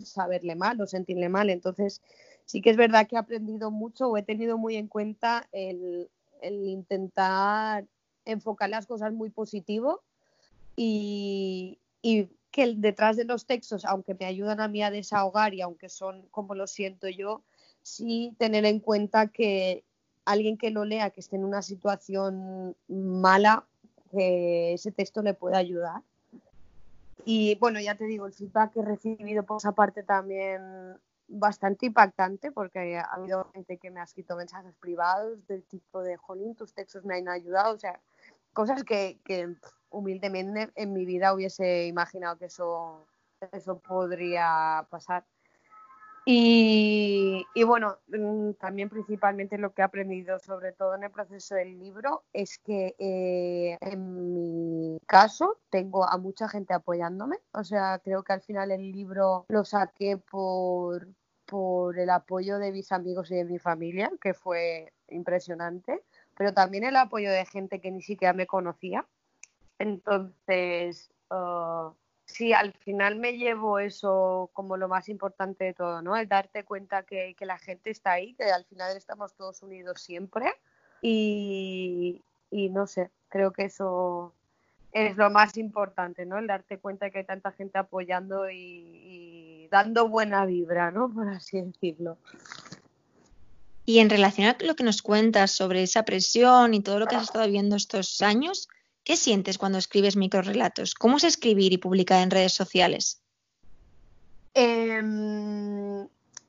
saberle 0.04 0.56
mal 0.56 0.82
o 0.82 0.88
sentirle 0.88 1.30
mal. 1.30 1.50
Entonces, 1.50 2.02
sí 2.46 2.62
que 2.62 2.72
es 2.72 2.78
verdad 2.78 3.08
que 3.08 3.16
he 3.16 3.20
aprendido 3.20 3.72
mucho 3.72 4.08
o 4.10 4.18
he 4.18 4.24
tenido 4.24 4.58
muy 4.58 4.76
en 4.78 4.88
cuenta 4.88 5.48
el, 5.52 6.10
intentar 6.42 7.86
enfocar 8.26 8.70
las 8.70 8.86
cosas 8.86 9.14
muy 9.14 9.30
positivo 9.32 10.02
y, 10.76 11.80
y 12.02 12.30
que 12.52 12.74
detrás 12.76 13.18
de 13.18 13.26
los 13.26 13.46
textos, 13.46 13.86
aunque 13.86 14.16
me 14.16 14.26
ayudan 14.26 14.62
a 14.62 14.68
mí 14.68 14.84
a 14.84 14.92
desahogar 14.92 15.54
y 15.54 15.62
aunque 15.62 15.90
son 15.90 16.28
como 16.30 16.56
lo 16.56 16.68
siento 16.68 17.10
yo, 17.10 17.44
sí 17.86 18.36
tener 18.39 18.65
en 18.65 18.80
cuenta 18.80 19.27
que 19.27 19.84
alguien 20.25 20.58
que 20.58 20.72
lo 20.72 20.86
lea, 20.86 21.12
que 21.12 21.20
esté 21.20 21.36
en 21.36 21.46
una 21.46 21.62
situación 21.62 22.75
mala, 22.88 23.63
que 24.12 24.74
ese 24.74 24.92
texto 24.92 25.22
le 25.22 25.36
puede 25.36 25.56
ayudar. 25.56 26.01
Y 27.25 27.56
bueno, 27.56 27.80
ya 27.80 27.96
te 27.96 28.06
digo, 28.06 28.25
el 28.25 28.34
feedback 28.34 28.74
que 28.74 28.80
he 28.80 28.86
recibido 28.86 29.44
por 29.44 29.58
esa 29.58 29.72
parte 29.74 30.01
también 30.01 30.98
bastante 31.27 31.86
impactante 31.86 32.51
porque 32.51 32.98
ha 32.98 33.04
habido 33.04 33.51
gente 33.54 33.77
que 33.77 33.92
me 33.92 34.00
ha 34.00 34.04
escrito 34.04 34.36
mensajes 34.36 34.74
privados 34.75 35.46
del 35.48 35.63
tipo 35.63 36.01
de, 36.01 36.18
jolín, 36.18 36.56
tus 36.56 36.74
textos 36.74 37.06
me 37.06 37.18
han 37.18 37.30
ayudado, 37.30 37.75
o 37.75 37.80
sea, 37.80 38.00
cosas 38.54 38.84
que, 38.84 39.20
que 39.24 39.56
humildemente 39.92 40.72
en 40.75 40.94
mi 40.94 41.06
vida 41.06 41.34
hubiese 41.34 41.86
imaginado 41.86 42.38
que 42.38 42.46
eso, 42.46 43.06
eso 43.51 43.77
podría 43.77 44.88
pasar. 44.89 45.24
Y, 46.27 47.46
bueno, 47.65 48.00
mm, 48.08 48.53
también 48.53 48.89
principalmente 48.89 49.60
lo 49.60 49.74
que 49.74 49.84
he 49.84 49.86
aprendido, 49.86 50.39
sobre 50.39 50.72
todo 50.72 50.96
en 50.96 51.03
el 51.03 51.12
proceso 51.12 51.53
del 51.53 51.77
libro, 51.77 52.24
es 52.34 52.58
que 52.58 52.96
eh, 52.98 53.77
en 53.79 54.34
mi 54.34 55.00
caso 55.05 55.60
tengo 55.70 56.03
a 56.10 56.17
mucha 56.17 56.50
gente 56.50 56.74
apoyándome. 56.74 57.38
O 57.51 57.63
sea, 57.63 58.00
creo 58.03 58.24
que 58.24 58.34
al 58.34 58.41
final 58.41 58.72
el 58.72 58.91
libro 58.91 59.46
lo 59.50 59.63
saqué 59.65 60.17
por, 60.17 61.08
por 61.46 62.00
el 62.00 62.10
apoyo 62.10 62.58
de 62.58 62.72
mis 62.72 62.91
amigos 62.91 63.29
y 63.29 63.36
de 63.36 63.46
mi 63.46 63.60
familia, 63.60 64.12
que 64.20 64.34
fue 64.34 64.91
impresionante, 65.10 66.03
pero 66.36 66.53
también 66.53 66.86
el 66.86 66.96
apoyo 66.96 67.32
de 67.32 67.46
gente 67.46 67.79
que 67.79 67.91
ni 67.91 68.01
siquiera 68.01 68.34
me 68.34 68.48
conocía. 68.48 69.05
Entonces, 69.77 71.12
uh, 71.29 71.94
Sí, 72.25 72.53
al 72.53 72.74
final 72.74 73.17
me 73.17 73.38
llevo 73.38 73.79
eso 73.79 74.50
como 74.53 74.77
lo 74.77 74.88
más 74.88 75.10
importante 75.10 75.65
de 75.65 75.74
todo, 75.74 76.01
¿no? 76.01 76.17
El 76.17 76.27
darte 76.27 76.63
cuenta 76.63 77.03
que, 77.03 77.36
la 77.41 77.60
gente 77.60 77.91
está 77.91 78.13
ahí, 78.13 78.34
que 78.34 78.46
al 78.46 78.65
final 78.65 78.98
estamos 78.98 79.36
todos 79.36 79.62
unidos 79.62 80.01
siempre 80.01 80.51
y, 81.01 82.22
no 82.51 82.88
sé, 82.88 83.12
creo 83.29 83.51
que 83.51 83.65
eso 83.65 84.34
es 84.91 85.15
lo 85.17 85.29
más 85.29 85.55
importante, 85.58 86.25
¿no? 86.25 86.39
El 86.39 86.48
darte 86.48 86.79
cuenta 86.79 87.10
que 87.12 87.20
hay 87.20 87.25
tanta 87.25 87.51
gente 87.51 87.77
apoyando 87.77 88.50
y, 88.50 88.55
y 88.55 89.67
dando 89.70 90.10
buena 90.10 90.46
vibra, 90.46 90.89
¿no? 90.89 91.10
Por 91.13 91.29
así 91.29 91.62
decirlo. 91.62 92.17
Y 93.86 94.00
en 94.00 94.10
relación 94.10 94.48
a 94.48 94.58
lo 94.62 94.75
que 94.75 94.84
nos 94.84 95.03
cuentas 95.03 95.51
sobre 95.51 95.84
esa 95.84 96.03
presión 96.03 96.74
y 96.74 96.82
todo 96.82 96.98
lo 96.98 97.05
que 97.05 97.17
has 97.17 97.24
estado 97.24 97.48
viendo 97.48 97.75
estos 97.75 98.20
años, 98.24 98.67
¿Qué 99.06 99.18
sientes 99.18 99.60
cuando 99.60 99.78
escribes 99.78 100.18
microrelatos? 100.18 100.96
¿Cómo 100.96 101.18
es 101.18 101.24
escribir 101.24 101.72
y 101.72 101.78
publicar 101.78 102.24
en 102.24 102.32
redes 102.32 102.54
sociales? 102.54 103.22
Em, 104.56 106.08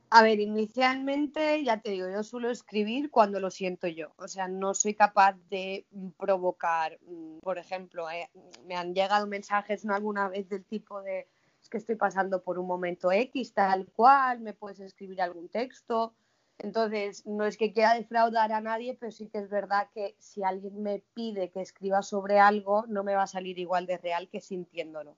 a 0.09 0.23
ver, 0.23 0.41
inicialmente, 0.41 1.63
ya 1.63 1.83
te 1.83 1.91
digo, 1.91 2.09
yo 2.09 2.23
suelo 2.23 2.51
escribir 2.51 3.11
cuando 3.11 3.41
lo 3.41 3.51
siento 3.51 3.89
yo. 3.89 4.09
O 4.17 4.27
sea, 4.27 4.49
no 4.49 4.73
soy 4.73 4.95
capaz 4.95 5.35
de 5.51 5.85
provocar, 6.17 6.99
mm, 7.07 7.41
por 7.41 7.59
ejemplo, 7.59 8.09
eh, 8.11 8.31
me 8.67 8.75
han 8.75 8.95
llegado 8.95 9.27
mensajes 9.27 9.85
¿no? 9.85 9.95
alguna 9.95 10.31
vez 10.31 10.49
del 10.49 10.65
tipo 10.65 11.03
de, 11.03 11.29
es 11.61 11.69
que 11.69 11.77
estoy 11.77 11.97
pasando 11.97 12.43
por 12.43 12.59
un 12.59 12.67
momento 12.67 13.13
X, 13.13 13.53
tal 13.53 13.87
cual, 13.93 14.41
me 14.41 14.55
puedes 14.55 14.81
escribir 14.81 15.21
algún 15.21 15.51
texto. 15.51 16.15
Entonces, 16.59 17.27
no 17.27 17.45
es 17.45 17.57
que 17.57 17.73
quiera 17.73 17.95
defraudar 17.95 18.53
a 18.53 18.61
nadie, 18.61 18.97
pero 18.99 19.13
sí 19.13 19.29
que 19.29 19.39
es 19.39 19.51
verdad 19.51 19.89
que 19.93 20.15
si 20.19 20.43
alguien 20.43 20.83
me 20.83 21.03
pide 21.15 21.51
que 21.51 21.61
escriba 21.61 22.03
sobre 22.03 22.39
algo, 22.39 22.85
no 22.89 23.05
me 23.05 23.15
va 23.15 23.25
a 23.25 23.27
salir 23.27 23.59
igual 23.59 23.87
de 23.87 23.99
real 23.99 24.29
que 24.29 24.41
sintiéndolo. 24.41 25.17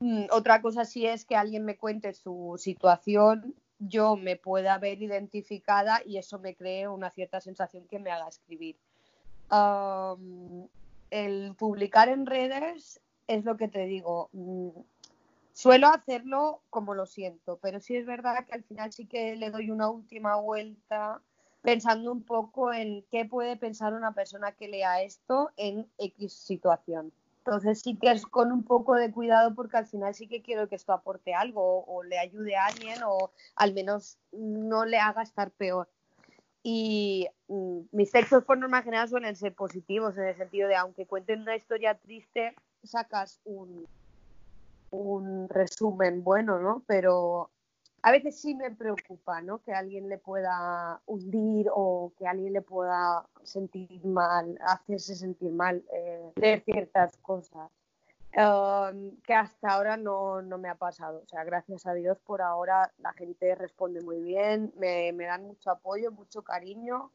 Mm, 0.00 0.26
otra 0.30 0.60
cosa 0.60 0.84
sí 0.84 1.06
es 1.06 1.24
que 1.24 1.36
alguien 1.36 1.64
me 1.64 1.78
cuente 1.78 2.12
su 2.12 2.56
situación, 2.58 3.54
yo 3.78 4.16
me 4.16 4.36
pueda 4.36 4.78
ver 4.78 5.02
identificada 5.02 6.02
y 6.04 6.18
eso 6.18 6.38
me 6.38 6.54
cree 6.54 6.88
una 6.88 7.10
cierta 7.10 7.40
sensación 7.40 7.86
que 7.86 7.98
me 7.98 8.10
haga 8.10 8.28
escribir. 8.28 8.76
el 11.10 11.54
publicar 11.54 12.08
en 12.08 12.26
redes 12.26 13.00
es 13.26 13.44
lo 13.44 13.56
que 13.56 13.68
te 13.68 13.86
digo. 13.86 14.28
Mm, 14.32 14.70
Suelo 15.56 15.86
hacerlo 15.86 16.60
como 16.68 16.92
lo 16.92 17.06
siento, 17.06 17.58
pero 17.62 17.80
sí 17.80 17.96
es 17.96 18.04
verdad 18.04 18.44
que 18.44 18.52
al 18.52 18.64
final 18.64 18.92
sí 18.92 19.06
que 19.06 19.36
le 19.36 19.50
doy 19.50 19.70
una 19.70 19.88
última 19.88 20.36
vuelta 20.36 21.22
pensando 21.62 22.12
un 22.12 22.22
poco 22.22 22.74
en 22.74 23.06
qué 23.10 23.24
puede 23.24 23.56
pensar 23.56 23.94
una 23.94 24.12
persona 24.12 24.52
que 24.52 24.68
lea 24.68 25.00
esto 25.00 25.50
en 25.56 25.88
X 25.96 26.34
situación. 26.34 27.10
Entonces 27.38 27.80
sí 27.80 27.96
que 27.96 28.10
es 28.10 28.26
con 28.26 28.52
un 28.52 28.64
poco 28.64 28.96
de 28.96 29.10
cuidado 29.10 29.54
porque 29.54 29.78
al 29.78 29.86
final 29.86 30.14
sí 30.14 30.28
que 30.28 30.42
quiero 30.42 30.68
que 30.68 30.74
esto 30.74 30.92
aporte 30.92 31.32
algo 31.32 31.86
o, 31.86 32.02
le 32.02 32.18
ayude 32.18 32.54
a 32.54 32.66
alguien 32.66 33.02
o 33.06 33.30
al 33.54 33.72
menos 33.72 34.18
no 34.32 34.84
le 34.84 34.98
haga 34.98 35.22
estar 35.22 35.50
peor. 35.52 35.88
Y 36.62 37.28
mm, 37.48 37.78
mis 37.92 38.10
textos 38.10 38.44
por 38.44 38.58
norma 38.58 38.82
general 38.82 39.08
suelen 39.08 39.34
ser 39.36 39.54
positivos 39.54 40.18
en 40.18 40.24
el 40.24 40.36
sentido 40.36 40.68
de 40.68 40.76
aunque 40.76 41.06
cuenten 41.06 41.40
una 41.40 41.56
historia 41.56 41.94
triste, 41.94 42.54
sacas 42.82 43.40
un, 43.44 43.86
un 44.90 45.48
resumen 45.48 46.22
bueno, 46.22 46.58
¿no? 46.58 46.82
Pero 46.86 47.50
a 48.02 48.12
veces 48.12 48.40
sí 48.40 48.54
me 48.54 48.70
preocupa, 48.70 49.42
¿no? 49.42 49.58
Que 49.58 49.72
alguien 49.72 50.08
le 50.08 50.18
pueda 50.18 51.00
hundir 51.06 51.66
o 51.72 52.12
que 52.18 52.26
alguien 52.26 52.52
le 52.52 52.62
pueda 52.62 53.26
sentir 53.42 54.04
mal, 54.04 54.58
hacerse 54.64 55.16
sentir 55.16 55.50
mal, 55.52 55.84
eh, 55.92 56.32
leer 56.36 56.62
ciertas 56.64 57.16
cosas. 57.18 57.70
Um, 58.36 59.16
que 59.22 59.32
hasta 59.32 59.70
ahora 59.70 59.96
no, 59.96 60.42
no, 60.42 60.58
me 60.58 60.68
ha 60.68 60.74
pasado. 60.74 61.22
O 61.24 61.26
sea, 61.26 61.42
gracias 61.44 61.86
a 61.86 61.94
Dios 61.94 62.18
por 62.18 62.42
ahora 62.42 62.92
la 62.98 63.14
gente 63.14 63.54
responde 63.54 64.02
muy 64.02 64.20
bien, 64.20 64.72
me, 64.76 65.12
me 65.12 65.24
dan 65.24 65.44
mucho 65.44 65.70
apoyo, 65.70 66.12
mucho 66.12 66.42
cariño 66.42 67.10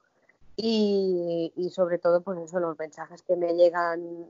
y, 0.63 1.69
sobre 1.71 1.97
todo, 1.97 2.21
pues 2.21 2.39
eso, 2.39 2.59
los 2.59 2.77
mensajes 2.77 3.23
que 3.23 3.35
me 3.35 3.53
llegan 3.53 4.27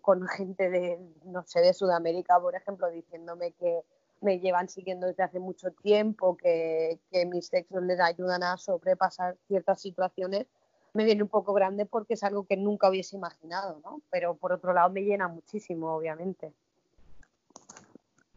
con 0.00 0.26
gente 0.26 0.70
de, 0.70 0.98
no 1.24 1.44
sé, 1.46 1.60
de 1.60 1.74
Sudamérica, 1.74 2.40
por 2.40 2.54
ejemplo, 2.54 2.90
diciéndome 2.90 3.52
que 3.52 3.82
me 4.22 4.40
llevan 4.40 4.68
siguiendo 4.68 5.06
desde 5.06 5.24
hace 5.24 5.38
mucho 5.38 5.70
tiempo, 5.72 6.38
que, 6.38 6.98
mis 7.26 7.50
textos 7.50 7.82
les 7.82 8.00
ayudan 8.00 8.42
a 8.42 8.56
sobrepasar 8.56 9.36
ciertas 9.46 9.80
situaciones, 9.82 10.46
me 10.94 11.04
viene 11.04 11.22
un 11.22 11.28
poco 11.28 11.52
grande 11.52 11.84
porque 11.84 12.14
es 12.14 12.22
algo 12.22 12.46
que 12.46 12.56
nunca 12.56 12.88
hubiese 12.88 13.16
imaginado, 13.16 13.80
¿no? 13.84 14.00
Pero 14.10 14.36
por 14.36 14.52
otro 14.52 14.72
lado 14.72 14.88
me 14.88 15.02
llena 15.02 15.28
muchísimo, 15.28 15.94
obviamente. 15.94 16.50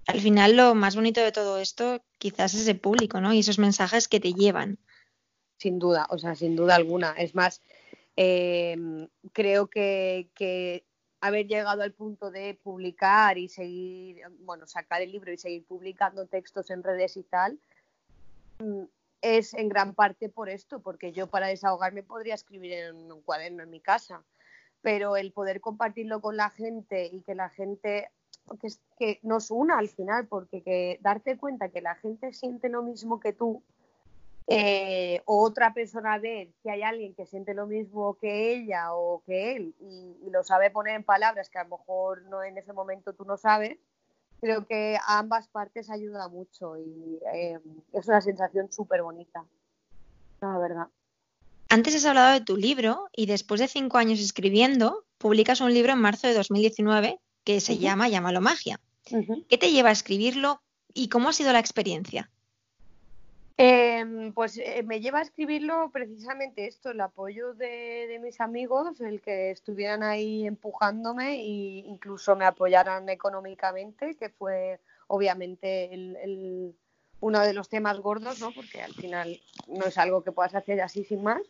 Al 0.05 0.19
final 0.19 0.57
lo 0.57 0.75
más 0.75 0.97
bonito 0.97 1.21
de 1.21 1.31
todo 1.31 1.59
esto 1.59 2.01
quizás 2.17 2.53
es 2.55 2.67
el 2.67 2.79
público, 2.79 3.21
¿no? 3.21 3.31
Y 3.31 3.39
esos 3.39 3.57
mensajes 3.57 4.09
que 4.09 4.19
te 4.19 4.33
llevan 4.33 4.79
sin 5.61 5.77
duda, 5.77 6.07
o 6.09 6.17
sea, 6.17 6.35
sin 6.35 6.55
duda 6.55 6.75
alguna. 6.75 7.11
Es 7.11 7.35
más, 7.35 7.61
eh, 8.17 8.75
creo 9.31 9.67
que, 9.67 10.83
haber 11.21 11.47
llegado 11.47 11.83
al 11.83 11.93
punto 11.93 12.31
de 12.31 12.55
publicar 12.63 13.37
y 13.37 13.47
seguir, 13.47 14.23
bueno, 14.39 14.65
sacar 14.65 15.03
el 15.03 15.11
libro 15.11 15.31
y 15.31 15.37
seguir 15.37 15.63
publicando 15.65 16.25
textos 16.25 16.71
en 16.71 16.81
redes 16.81 17.15
y 17.15 17.21
tal, 17.21 17.59
mm, 18.57 18.85
es 19.21 19.53
en 19.53 19.69
gran 19.69 19.93
parte 19.93 20.29
por 20.29 20.49
esto, 20.49 20.79
porque 20.79 21.11
yo 21.11 21.27
para 21.27 21.47
desahogarme 21.47 22.01
podría 22.01 22.33
escribir 22.33 22.73
en 22.73 23.11
un 23.11 23.21
cuaderno 23.21 23.61
en 23.61 23.69
mi 23.69 23.79
casa, 23.79 24.23
pero 24.81 25.15
el 25.15 25.31
poder 25.31 25.61
compartirlo 25.61 26.21
con 26.21 26.37
la 26.37 26.49
gente 26.49 27.05
y 27.05 27.21
que 27.21 27.35
la 27.35 27.49
gente 27.49 28.09
que, 28.97 29.19
nos 29.21 29.51
una 29.51 29.77
al 29.77 29.89
final, 29.89 30.25
porque 30.25 30.63
que 30.63 30.97
darte 31.01 31.37
cuenta 31.37 31.69
que 31.69 31.81
la 31.81 31.93
gente 31.93 32.33
siente 32.33 32.67
lo 32.67 32.81
mismo 32.81 33.19
que 33.19 33.31
tú 33.31 33.61
eh, 34.48 35.21
otra 35.25 35.74
persona 35.74 36.17
ve 36.17 36.51
que 36.63 36.71
hay 36.71 36.81
alguien 36.81 37.13
que 37.13 37.25
siente 37.25 37.53
lo 37.53 37.67
mismo 37.67 38.17
que 38.19 38.53
ella 38.53 38.93
o 38.93 39.24
que 39.25 39.55
él 39.55 39.75
y, 39.79 40.29
lo 40.29 40.43
sabe 40.43 40.71
poner 40.71 40.95
en 40.95 41.03
palabras 41.03 41.50
que 41.50 41.60
a 41.60 41.63
lo 41.63 41.77
mejor 41.77 42.24
no 42.24 42.41
en 42.41 42.57
ese 42.57 42.71
momento 42.74 43.13
tú 43.13 43.25
no 43.25 43.38
sabes, 43.38 43.77
creo 44.39 44.65
que 44.65 44.98
a 44.98 45.19
ambas 45.19 45.48
partes 45.50 45.89
ayuda 45.89 46.29
mucho 46.29 46.77
y 46.77 47.19
eh, 47.33 47.60
es 47.93 48.07
una 48.07 48.21
sensación 48.21 48.71
súper 48.71 49.03
bonita, 49.03 49.45
la 50.39 50.57
verdad. 50.57 50.88
Antes 51.69 51.95
has 51.95 52.05
hablado 52.05 52.33
de 52.33 52.41
tu 52.41 52.57
libro 52.57 53.10
y 53.15 53.27
después 53.27 53.62
de 53.62 53.67
cinco 53.67 53.98
años 53.98 54.19
escribiendo, 54.19 55.05
publicas 55.17 55.62
un 55.62 55.74
libro 55.74 55.93
en 55.93 56.00
marzo 56.00 56.27
de 56.27 56.33
2019 56.33 57.19
que 57.43 57.62
se 57.62 57.77
llama 57.77 58.10
Llámalo 58.10 58.41
Magia. 58.41 58.79
¿Qué 59.50 59.57
te 59.57 59.71
lleva 59.71 59.89
a 59.89 59.93
escribirlo 59.93 60.62
y 60.93 61.10
cómo 61.10 61.29
ha 61.29 61.33
sido 61.33 61.53
la 61.53 61.60
experiencia? 61.60 62.29
Em, 63.63 64.33
pues 64.33 64.57
eh, 64.57 64.81
me 64.81 65.01
lleva 65.01 65.19
a 65.19 65.21
escribirlo 65.21 65.91
precisamente 65.93 66.65
esto, 66.65 66.89
el 66.89 66.99
apoyo 66.99 67.53
de, 67.53 68.17
mis 68.19 68.41
amigos, 68.41 68.99
el 69.01 69.21
que 69.21 69.51
estuvieran 69.51 70.01
ahí 70.01 70.47
empujándome 70.47 71.35
e 71.35 71.83
incluso 71.85 72.35
me 72.35 72.45
apoyaran 72.45 73.07
económicamente, 73.07 74.15
que 74.15 74.29
fue 74.29 74.79
obviamente 75.05 75.93
el, 75.93 76.75
uno 77.19 77.39
de 77.41 77.53
los 77.53 77.69
temas 77.69 77.99
gordos, 77.99 78.39
¿no? 78.39 78.51
porque 78.51 78.81
al 78.81 78.93
final 78.95 79.39
no 79.67 79.85
es 79.85 79.97
algo 79.99 80.23
que 80.23 80.31
puedas 80.31 80.55
hacer 80.55 80.81
así 80.81 81.03
sin 81.03 81.21
más. 81.21 81.43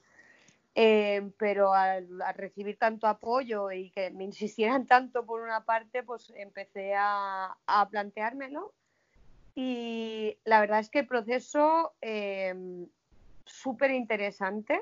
Em, 0.75 1.31
pero 1.37 1.73
al, 1.73 2.09
recibir 2.35 2.77
tanto 2.77 3.07
apoyo 3.07 3.71
y 3.71 3.89
que 3.91 4.11
me 4.11 4.25
insistieran 4.25 4.85
tanto 4.85 5.25
por 5.25 5.41
una 5.41 5.63
parte, 5.63 6.03
pues 6.03 6.33
empecé 6.35 6.93
a, 6.93 7.55
a 7.67 7.89
planteármelo 7.89 8.73
y 9.55 9.90
la 10.45 10.59
verdad 10.59 10.79
es 10.79 10.89
que 10.89 10.99
el 10.99 11.07
proceso 11.07 11.93
eh, 12.01 12.53
súper 13.45 13.91
interesante. 13.91 14.81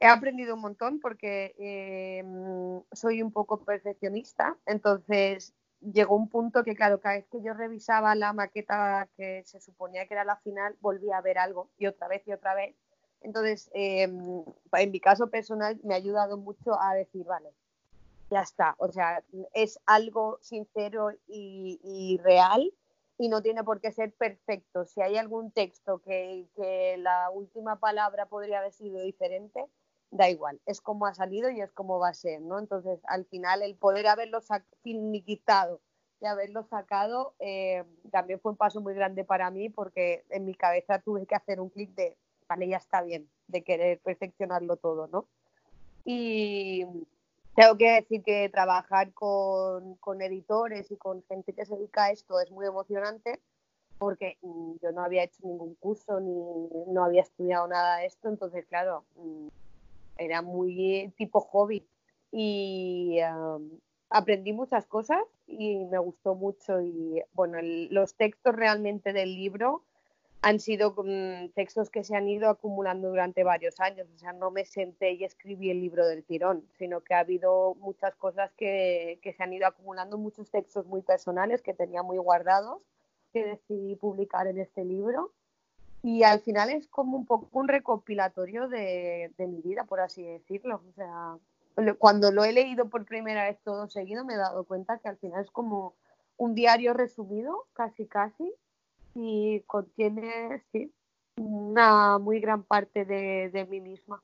he 0.00 0.06
aprendido 0.06 0.54
un 0.54 0.60
montón 0.60 1.00
porque 1.00 1.54
em, 1.58 2.82
soy 2.92 3.22
un 3.22 3.32
poco 3.32 3.64
perfeccionista, 3.64 4.56
entonces 4.66 5.54
llegó 5.80 6.16
un 6.16 6.28
punto 6.28 6.64
que, 6.64 6.74
claro, 6.74 7.00
cada 7.00 7.16
vez 7.16 7.26
que 7.30 7.42
yo 7.42 7.54
revisaba 7.54 8.14
la 8.14 8.32
maqueta 8.32 9.08
que 9.16 9.42
se 9.44 9.60
suponía 9.60 10.06
que 10.06 10.14
era 10.14 10.24
la 10.24 10.36
final, 10.36 10.76
volvía 10.80 11.18
a 11.18 11.22
ver 11.22 11.38
algo 11.38 11.70
y 11.78 11.86
otra 11.86 12.08
vez 12.08 12.26
y 12.26 12.32
otra 12.32 12.54
vez. 12.54 12.74
Entonces, 13.22 13.70
em, 13.74 14.44
en 14.72 14.90
mi 14.90 15.00
caso 15.00 15.28
personal, 15.30 15.80
me 15.82 15.94
ha 15.94 15.96
ayudado 15.96 16.36
mucho 16.36 16.80
a 16.80 16.94
decir, 16.94 17.24
vale, 17.24 17.50
ya 18.30 18.42
está. 18.42 18.74
O 18.78 18.90
sea, 18.90 19.22
es 19.54 19.78
algo 19.86 20.38
sincero 20.42 21.10
y, 21.26 22.20
real 22.22 22.72
y 23.18 23.28
no 23.28 23.42
tiene 23.42 23.64
por 23.64 23.80
qué 23.80 23.92
ser 23.92 24.12
perfecto. 24.12 24.84
Si 24.84 25.00
hay 25.00 25.16
algún 25.16 25.50
texto 25.50 25.98
que, 25.98 26.46
que 26.54 26.96
la 26.98 27.30
última 27.30 27.78
palabra 27.78 28.26
podría 28.26 28.58
haber 28.58 28.72
sido 28.72 29.00
diferente, 29.02 29.66
da 30.10 30.28
igual, 30.28 30.60
es 30.66 30.80
como 30.80 31.06
ha 31.06 31.14
salido 31.14 31.50
y 31.50 31.60
es 31.60 31.72
como 31.72 31.98
va 31.98 32.08
a 32.08 32.14
ser, 32.14 32.40
¿no? 32.40 32.58
Entonces, 32.58 33.00
al 33.04 33.24
final, 33.26 33.62
el 33.62 33.76
poder 33.76 34.06
haberlo 34.06 34.40
finiquitado 34.82 35.80
y 36.20 36.26
haberlo 36.26 36.64
sacado 36.64 37.34
eh, 37.38 37.84
también 38.10 38.40
fue 38.40 38.52
un 38.52 38.56
paso 38.56 38.80
muy 38.80 38.94
grande 38.94 39.24
para 39.24 39.50
mí 39.50 39.68
porque 39.68 40.24
en 40.30 40.44
mi 40.44 40.54
cabeza 40.54 41.00
tuve 41.00 41.26
que 41.26 41.34
hacer 41.34 41.60
un 41.60 41.68
clic 41.68 41.90
de, 41.94 42.16
vale, 42.48 42.68
ya 42.68 42.78
está 42.78 43.02
bien, 43.02 43.28
de 43.48 43.62
querer 43.62 44.00
perfeccionarlo 44.00 44.76
todo, 44.76 45.08
¿no? 45.08 45.26
Y 46.04 46.86
tengo 47.56 47.76
que 47.76 47.90
decir 47.90 48.22
que 48.22 48.48
trabajar 48.50 49.12
con, 49.12 49.96
con 49.96 50.22
editores 50.22 50.90
y 50.90 50.96
con 50.96 51.24
gente 51.24 51.52
que 51.52 51.64
se 51.64 51.74
dedica 51.74 52.04
a 52.04 52.10
esto 52.10 52.38
es 52.40 52.50
muy 52.50 52.66
emocionante 52.66 53.40
porque 53.98 54.38
mm, 54.42 54.74
yo 54.82 54.92
no 54.92 55.02
había 55.02 55.24
hecho 55.24 55.40
ningún 55.42 55.74
curso 55.76 56.20
ni 56.20 56.92
no 56.92 57.04
había 57.04 57.22
estudiado 57.22 57.66
nada 57.66 57.98
de 57.98 58.06
esto, 58.06 58.28
entonces, 58.28 58.66
claro, 58.66 59.04
mm, 59.16 59.48
era 60.18 60.42
muy 60.42 61.12
tipo 61.16 61.40
hobby. 61.40 61.86
Y 62.32 63.18
aprendí 64.10 64.52
muchas 64.52 64.86
cosas 64.86 65.22
y 65.46 65.84
me 65.86 65.98
gustó 65.98 66.34
mucho 66.34 66.80
y 66.82 67.22
bueno, 67.32 67.58
los 67.62 68.14
textos 68.14 68.54
realmente 68.54 69.12
del 69.12 69.34
libro 69.34 69.82
han 70.46 70.60
sido 70.60 70.94
mm, 70.96 71.48
textos 71.54 71.90
que 71.90 72.04
se 72.04 72.14
han 72.14 72.28
ido 72.28 72.48
acumulando 72.48 73.08
durante 73.08 73.42
varios 73.42 73.80
años, 73.80 74.06
o 74.14 74.18
sea, 74.18 74.32
no 74.32 74.50
me 74.52 74.64
senté 74.64 75.12
y 75.12 75.24
escribí 75.24 75.70
el 75.70 75.80
libro 75.80 76.06
del 76.06 76.24
tirón, 76.24 76.64
sino 76.78 77.00
que 77.00 77.14
ha 77.14 77.20
habido 77.20 77.74
muchas 77.80 78.14
cosas 78.14 78.52
que, 78.52 79.18
que 79.22 79.32
se 79.32 79.42
han 79.42 79.52
ido 79.52 79.66
acumulando, 79.66 80.18
muchos 80.18 80.50
textos 80.50 80.86
muy 80.86 81.02
personales 81.02 81.62
que 81.62 81.74
tenía 81.74 82.04
muy 82.04 82.18
guardados, 82.18 82.80
que 83.32 83.44
decidí 83.44 83.96
publicar 83.96 84.46
en 84.46 84.58
este 84.58 84.84
libro 84.84 85.32
y 86.06 86.22
al 86.22 86.38
final 86.38 86.70
es 86.70 86.86
como 86.86 87.16
un 87.16 87.26
poco 87.26 87.48
un 87.58 87.66
recopilatorio 87.66 88.68
de, 88.68 89.32
mi 89.38 89.60
vida, 89.60 89.82
por 89.84 89.98
así 89.98 90.22
decirlo. 90.22 90.80
O 90.88 90.92
sea, 90.92 91.36
cuando 91.98 92.30
lo 92.30 92.44
he 92.44 92.52
leído 92.52 92.88
por 92.88 93.04
primera 93.04 93.42
vez 93.42 93.58
todo 93.64 93.88
seguido 93.88 94.24
me 94.24 94.34
he 94.34 94.36
dado 94.36 94.62
cuenta 94.62 94.98
que 94.98 95.08
al 95.08 95.16
final 95.16 95.42
es 95.42 95.50
como 95.50 95.94
un 96.36 96.54
diario 96.54 96.94
resumido, 96.94 97.66
casi 97.72 98.06
casi, 98.06 98.54
y 99.16 99.62
contiene, 99.66 100.62
sí, 100.72 100.92
una 101.36 102.18
muy 102.18 102.40
gran 102.40 102.62
parte 102.62 103.04
de, 103.04 103.50
de 103.50 103.66
mí 103.66 103.80
misma. 103.80 104.22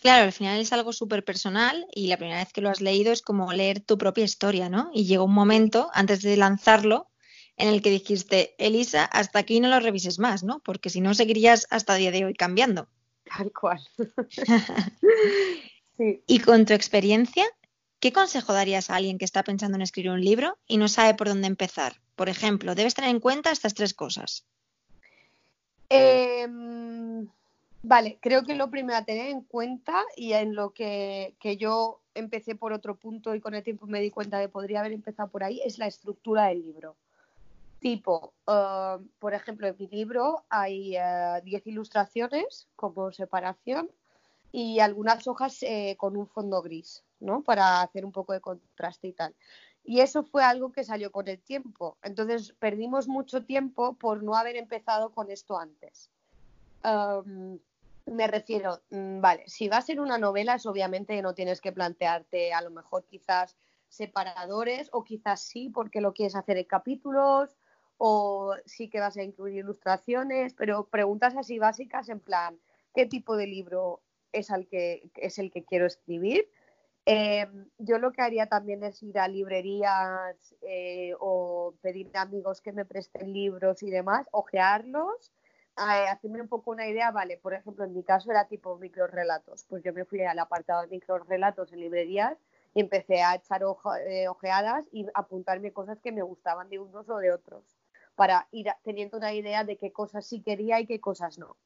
Claro, 0.00 0.24
al 0.24 0.32
final 0.32 0.60
es 0.60 0.72
algo 0.72 0.92
súper 0.92 1.24
personal 1.24 1.86
y 1.92 2.06
la 2.06 2.16
primera 2.16 2.38
vez 2.38 2.52
que 2.52 2.60
lo 2.60 2.70
has 2.70 2.80
leído 2.80 3.12
es 3.12 3.20
como 3.20 3.52
leer 3.52 3.80
tu 3.80 3.98
propia 3.98 4.24
historia, 4.24 4.68
¿no? 4.68 4.90
Y 4.94 5.06
llega 5.06 5.24
un 5.24 5.34
momento, 5.34 5.90
antes 5.92 6.22
de 6.22 6.36
lanzarlo, 6.36 7.08
en 7.56 7.68
el 7.68 7.82
que 7.82 7.90
dijiste, 7.90 8.54
Elisa, 8.58 9.04
hasta 9.04 9.40
aquí 9.40 9.58
no 9.58 9.68
lo 9.68 9.80
revises 9.80 10.20
más, 10.20 10.44
¿no? 10.44 10.60
Porque 10.60 10.88
si 10.88 11.00
no, 11.00 11.14
seguirías 11.14 11.66
hasta 11.70 11.96
el 11.96 12.00
día 12.00 12.10
de 12.12 12.24
hoy 12.26 12.34
cambiando. 12.34 12.88
Tal 13.24 13.52
cual. 13.52 13.80
Y 16.28 16.38
con 16.38 16.64
tu 16.64 16.74
experiencia, 16.74 17.44
¿qué 17.98 18.12
consejo 18.12 18.52
darías 18.52 18.88
a 18.88 18.94
alguien 18.94 19.18
que 19.18 19.24
está 19.24 19.42
pensando 19.42 19.74
en 19.74 19.82
escribir 19.82 20.12
un 20.12 20.20
libro 20.20 20.56
y 20.68 20.76
no 20.76 20.86
sabe 20.86 21.14
por 21.14 21.26
dónde 21.26 21.48
empezar? 21.48 22.00
Por 22.18 22.28
ejemplo, 22.28 22.74
debes 22.74 22.94
tener 22.94 23.10
en 23.10 23.20
cuenta 23.20 23.52
estas 23.52 23.74
tres 23.74 23.94
cosas. 23.94 24.44
Em, 25.88 27.28
vale, 27.82 28.18
creo 28.20 28.44
que 28.44 28.56
lo 28.56 28.70
primero 28.70 28.98
a 28.98 29.04
tener 29.04 29.28
en 29.28 29.42
cuenta 29.42 30.02
y 30.16 30.32
en 30.32 30.54
lo 30.56 30.74
que, 30.74 31.36
que, 31.40 31.56
yo 31.56 32.00
empecé 32.14 32.56
por 32.56 32.72
otro 32.72 32.96
punto 32.96 33.34
y 33.34 33.40
con 33.40 33.54
el 33.54 33.62
tiempo 33.62 33.86
me 33.86 34.00
di 34.00 34.10
cuenta 34.10 34.38
de 34.38 34.46
que 34.46 34.52
podría 34.52 34.80
haber 34.80 34.92
empezado 34.92 35.30
por 35.30 35.44
ahí 35.44 35.62
es 35.64 35.78
la 35.78 35.86
estructura 35.86 36.48
del 36.48 36.60
libro. 36.60 36.96
Tipo, 37.78 38.34
eh, 38.48 38.96
por 39.20 39.32
ejemplo, 39.32 39.68
en 39.68 39.76
mi 39.78 39.86
libro 39.86 40.44
hay 40.48 40.96
10 41.44 41.66
eh, 41.66 41.70
ilustraciones 41.70 42.66
como 42.74 43.12
separación 43.12 43.88
y 44.50 44.80
algunas 44.80 45.28
hojas 45.28 45.62
eh, 45.62 45.94
con 45.98 46.16
un 46.16 46.26
fondo 46.26 46.60
gris, 46.62 47.04
¿no? 47.20 47.42
Para 47.42 47.82
hacer 47.82 48.04
un 48.04 48.10
poco 48.10 48.32
de 48.32 48.40
contraste 48.40 49.06
y 49.06 49.12
tal. 49.12 49.34
Y 49.88 50.02
eso 50.02 50.22
fue 50.22 50.44
algo 50.44 50.70
que 50.70 50.84
salió 50.84 51.10
con 51.10 51.28
el 51.28 51.40
tiempo. 51.40 51.96
Entonces 52.02 52.52
perdimos 52.58 53.08
mucho 53.08 53.46
tiempo 53.46 53.94
por 53.94 54.22
no 54.22 54.34
haber 54.36 54.56
empezado 54.56 55.12
con 55.12 55.30
esto 55.30 55.58
antes. 55.58 56.10
Me 56.84 58.26
refiero, 58.26 58.82
mm, 58.90 59.22
vale, 59.22 59.44
si 59.46 59.66
va 59.66 59.78
a 59.78 59.82
ser 59.82 59.98
una 59.98 60.18
novela 60.18 60.56
es 60.56 60.66
obviamente 60.66 61.22
no 61.22 61.32
tienes 61.32 61.62
que 61.62 61.72
plantearte 61.72 62.52
a 62.52 62.60
lo 62.60 62.68
mejor 62.68 63.06
quizás 63.06 63.56
separadores 63.88 64.90
o 64.92 65.04
quizás 65.04 65.40
sí 65.40 65.70
porque 65.70 66.02
lo 66.02 66.12
quieres 66.12 66.36
hacer 66.36 66.58
en 66.58 66.64
capítulos 66.64 67.56
o 67.96 68.56
sí 68.66 68.90
que 68.90 69.00
vas 69.00 69.16
a 69.16 69.22
incluir 69.22 69.56
ilustraciones, 69.56 70.52
pero 70.52 70.84
preguntas 70.84 71.34
así 71.34 71.58
básicas 71.58 72.10
en 72.10 72.20
plan, 72.20 72.58
¿qué 72.94 73.06
tipo 73.06 73.38
de 73.38 73.46
libro 73.46 74.02
es 74.32 74.50
el 74.50 74.68
que 74.68 75.64
quiero 75.66 75.86
escribir? 75.86 76.46
Em, 77.10 77.70
yo 77.78 77.98
lo 77.98 78.12
que 78.12 78.20
haría 78.20 78.48
también 78.48 78.84
es 78.84 79.02
ir 79.02 79.18
a 79.18 79.28
librerías 79.28 80.54
eh, 80.60 81.14
o 81.18 81.72
pedir 81.80 82.10
a 82.14 82.20
amigos 82.20 82.60
que 82.60 82.70
me 82.70 82.84
presten 82.84 83.32
libros 83.32 83.82
y 83.82 83.90
demás, 83.90 84.28
ojearlos, 84.30 85.32
eh, 85.78 86.06
hacerme 86.06 86.42
un 86.42 86.48
poco 86.48 86.70
una 86.70 86.86
idea, 86.86 87.10
vale, 87.10 87.38
por 87.38 87.54
ejemplo, 87.54 87.84
en 87.86 87.94
mi 87.94 88.02
caso 88.02 88.30
era 88.30 88.46
tipo 88.46 88.76
microrelatos, 88.76 89.64
pues 89.70 89.82
yo 89.82 89.94
me 89.94 90.04
fui 90.04 90.20
al 90.22 90.38
apartado 90.38 90.82
de 90.82 90.88
microrelatos 90.88 91.72
en 91.72 91.80
librerías 91.80 92.36
y 92.74 92.80
empecé 92.80 93.22
a 93.22 93.36
echar 93.36 93.62
eh, 94.06 94.28
ojeadas 94.28 94.86
y 94.92 95.06
apuntarme 95.14 95.72
cosas 95.72 95.98
que 96.00 96.12
me 96.12 96.20
gustaban 96.20 96.68
de 96.68 96.78
unos 96.78 97.08
o 97.08 97.16
de 97.16 97.32
otros 97.32 97.64
para 98.16 98.48
ir 98.50 98.66
teniendo 98.84 99.16
una 99.16 99.32
idea 99.32 99.64
de 99.64 99.78
qué 99.78 99.92
cosas 99.92 100.26
sí 100.26 100.42
quería 100.42 100.78
y 100.80 100.86
qué 100.86 101.00
cosas 101.00 101.38
no. 101.38 101.56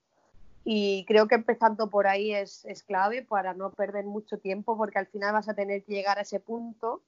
Y 0.65 1.05
creo 1.07 1.27
que 1.27 1.35
empezando 1.35 1.91
por 1.91 2.07
ahí 2.07 2.33
es, 2.33 2.65
clave 2.87 3.23
para 3.23 3.55
no 3.55 3.73
perder 3.73 4.05
mucho 4.05 4.39
tiempo 4.39 4.77
porque 4.77 4.99
al 4.99 5.07
final 5.07 5.33
vas 5.33 5.49
a 5.49 5.55
tener 5.55 5.83
que 5.85 5.93
llegar 5.93 6.19
a 6.19 6.23
ese 6.23 6.39
punto 6.41 7.03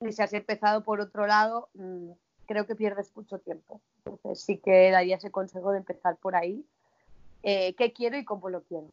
y 0.00 0.12
si 0.12 0.22
has 0.22 0.32
empezado 0.32 0.84
por 0.84 1.00
otro 1.00 1.26
lado, 1.26 1.70
mm, 1.74 2.10
creo 2.46 2.66
que 2.66 2.76
pierdes 2.76 3.10
mucho 3.16 3.38
tiempo. 3.38 3.80
Entonces 4.04 4.44
sí 4.44 4.58
que 4.58 4.90
daría 4.90 5.16
ese 5.16 5.30
consejo 5.30 5.72
de 5.72 5.78
empezar 5.78 6.16
por 6.18 6.36
ahí. 6.36 6.64
Eh, 7.42 7.74
¿Qué 7.76 7.92
quiero 7.92 8.18
y 8.18 8.24
cómo 8.24 8.50
lo 8.50 8.62
quiero? 8.62 8.88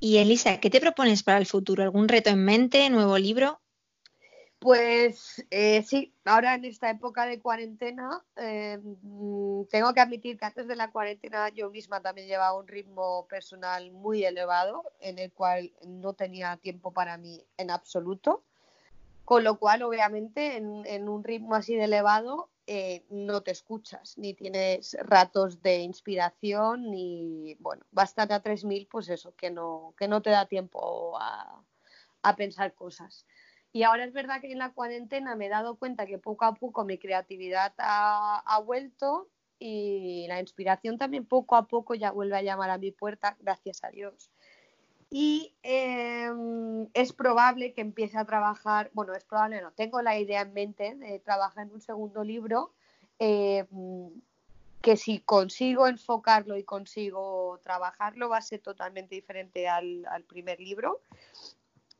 Y 0.00 0.18
Elisa, 0.18 0.60
¿qué 0.60 0.70
te 0.70 0.80
propones 0.80 1.22
para 1.22 1.38
el 1.38 1.46
futuro? 1.46 1.82
¿Algún 1.82 2.08
reto 2.08 2.30
en 2.30 2.44
mente? 2.44 2.90
¿Nuevo 2.90 3.16
libro? 3.16 3.60
Pues 4.58 5.44
eh, 5.50 5.82
sí, 5.82 6.14
ahora 6.24 6.54
en 6.54 6.64
esta 6.64 6.88
época 6.88 7.26
de 7.26 7.40
cuarentena, 7.40 8.24
eh, 8.36 8.80
tengo 9.70 9.92
que 9.92 10.00
admitir 10.00 10.38
que 10.38 10.46
antes 10.46 10.66
de 10.66 10.76
la 10.76 10.90
cuarentena 10.90 11.50
yo 11.50 11.70
misma 11.70 12.00
también 12.00 12.26
llevaba 12.26 12.58
un 12.58 12.66
ritmo 12.66 13.26
personal 13.28 13.92
muy 13.92 14.24
elevado, 14.24 14.84
en 15.00 15.18
el 15.18 15.30
cual 15.30 15.72
no 15.86 16.14
tenía 16.14 16.56
tiempo 16.56 16.90
para 16.92 17.18
mí 17.18 17.44
en 17.58 17.70
absoluto, 17.70 18.44
con 19.26 19.44
lo 19.44 19.58
cual 19.58 19.82
obviamente 19.82 20.56
en, 20.56 21.08
un 21.08 21.22
ritmo 21.22 21.54
así 21.54 21.74
de 21.74 21.84
elevado 21.84 22.48
eh, 22.66 23.04
no 23.10 23.42
te 23.42 23.50
escuchas, 23.50 24.16
ni 24.16 24.32
tienes 24.32 24.96
ratos 25.02 25.60
de 25.62 25.80
inspiración, 25.80 26.90
ni, 26.90 27.56
bueno, 27.60 27.84
bastante 27.90 28.32
a 28.32 28.42
3.000, 28.42 28.88
pues 28.90 29.10
eso, 29.10 29.34
que 29.36 29.50
no, 29.50 29.94
que 29.98 30.08
no 30.08 30.22
te 30.22 30.30
da 30.30 30.46
tiempo 30.46 31.18
a, 31.20 31.62
a 32.22 32.36
pensar 32.36 32.74
cosas. 32.74 33.26
Y 33.76 33.82
ahora 33.82 34.04
es 34.04 34.14
verdad 34.14 34.40
que 34.40 34.50
en 34.50 34.56
la 34.56 34.70
cuarentena 34.70 35.36
me 35.36 35.46
he 35.46 35.48
dado 35.50 35.74
cuenta 35.74 36.06
que 36.06 36.16
poco 36.16 36.46
a 36.46 36.54
poco 36.54 36.86
mi 36.86 36.96
creatividad 36.96 37.74
ha, 37.76 38.58
vuelto 38.64 39.28
y 39.58 40.24
la 40.28 40.40
inspiración 40.40 40.96
también 40.96 41.26
poco 41.26 41.56
a 41.56 41.66
poco 41.66 41.94
ya 41.94 42.10
vuelve 42.10 42.38
a 42.38 42.42
llamar 42.42 42.70
a 42.70 42.78
mi 42.78 42.90
puerta, 42.90 43.36
gracias 43.38 43.84
a 43.84 43.90
Dios. 43.90 44.30
Y 45.10 45.52
em, 45.62 46.88
es 46.94 47.12
probable 47.12 47.74
que 47.74 47.82
empiece 47.82 48.16
a 48.16 48.24
trabajar, 48.24 48.88
bueno, 48.94 49.14
es 49.14 49.24
probable, 49.24 49.60
no, 49.60 49.72
tengo 49.72 50.00
la 50.00 50.18
idea 50.18 50.40
en 50.40 50.54
mente 50.54 50.94
de 50.94 51.18
trabajar 51.18 51.66
en 51.66 51.74
un 51.74 51.82
segundo 51.82 52.24
libro, 52.24 52.72
em, 53.18 54.10
que 54.80 54.96
si 54.96 55.18
consigo 55.18 55.86
enfocarlo 55.86 56.56
y 56.56 56.64
consigo 56.64 57.60
trabajarlo 57.62 58.30
va 58.30 58.38
a 58.38 58.40
ser 58.42 58.60
totalmente 58.60 59.16
diferente 59.16 59.68
al, 59.68 60.06
al 60.06 60.22
primer 60.22 60.60
libro 60.60 61.02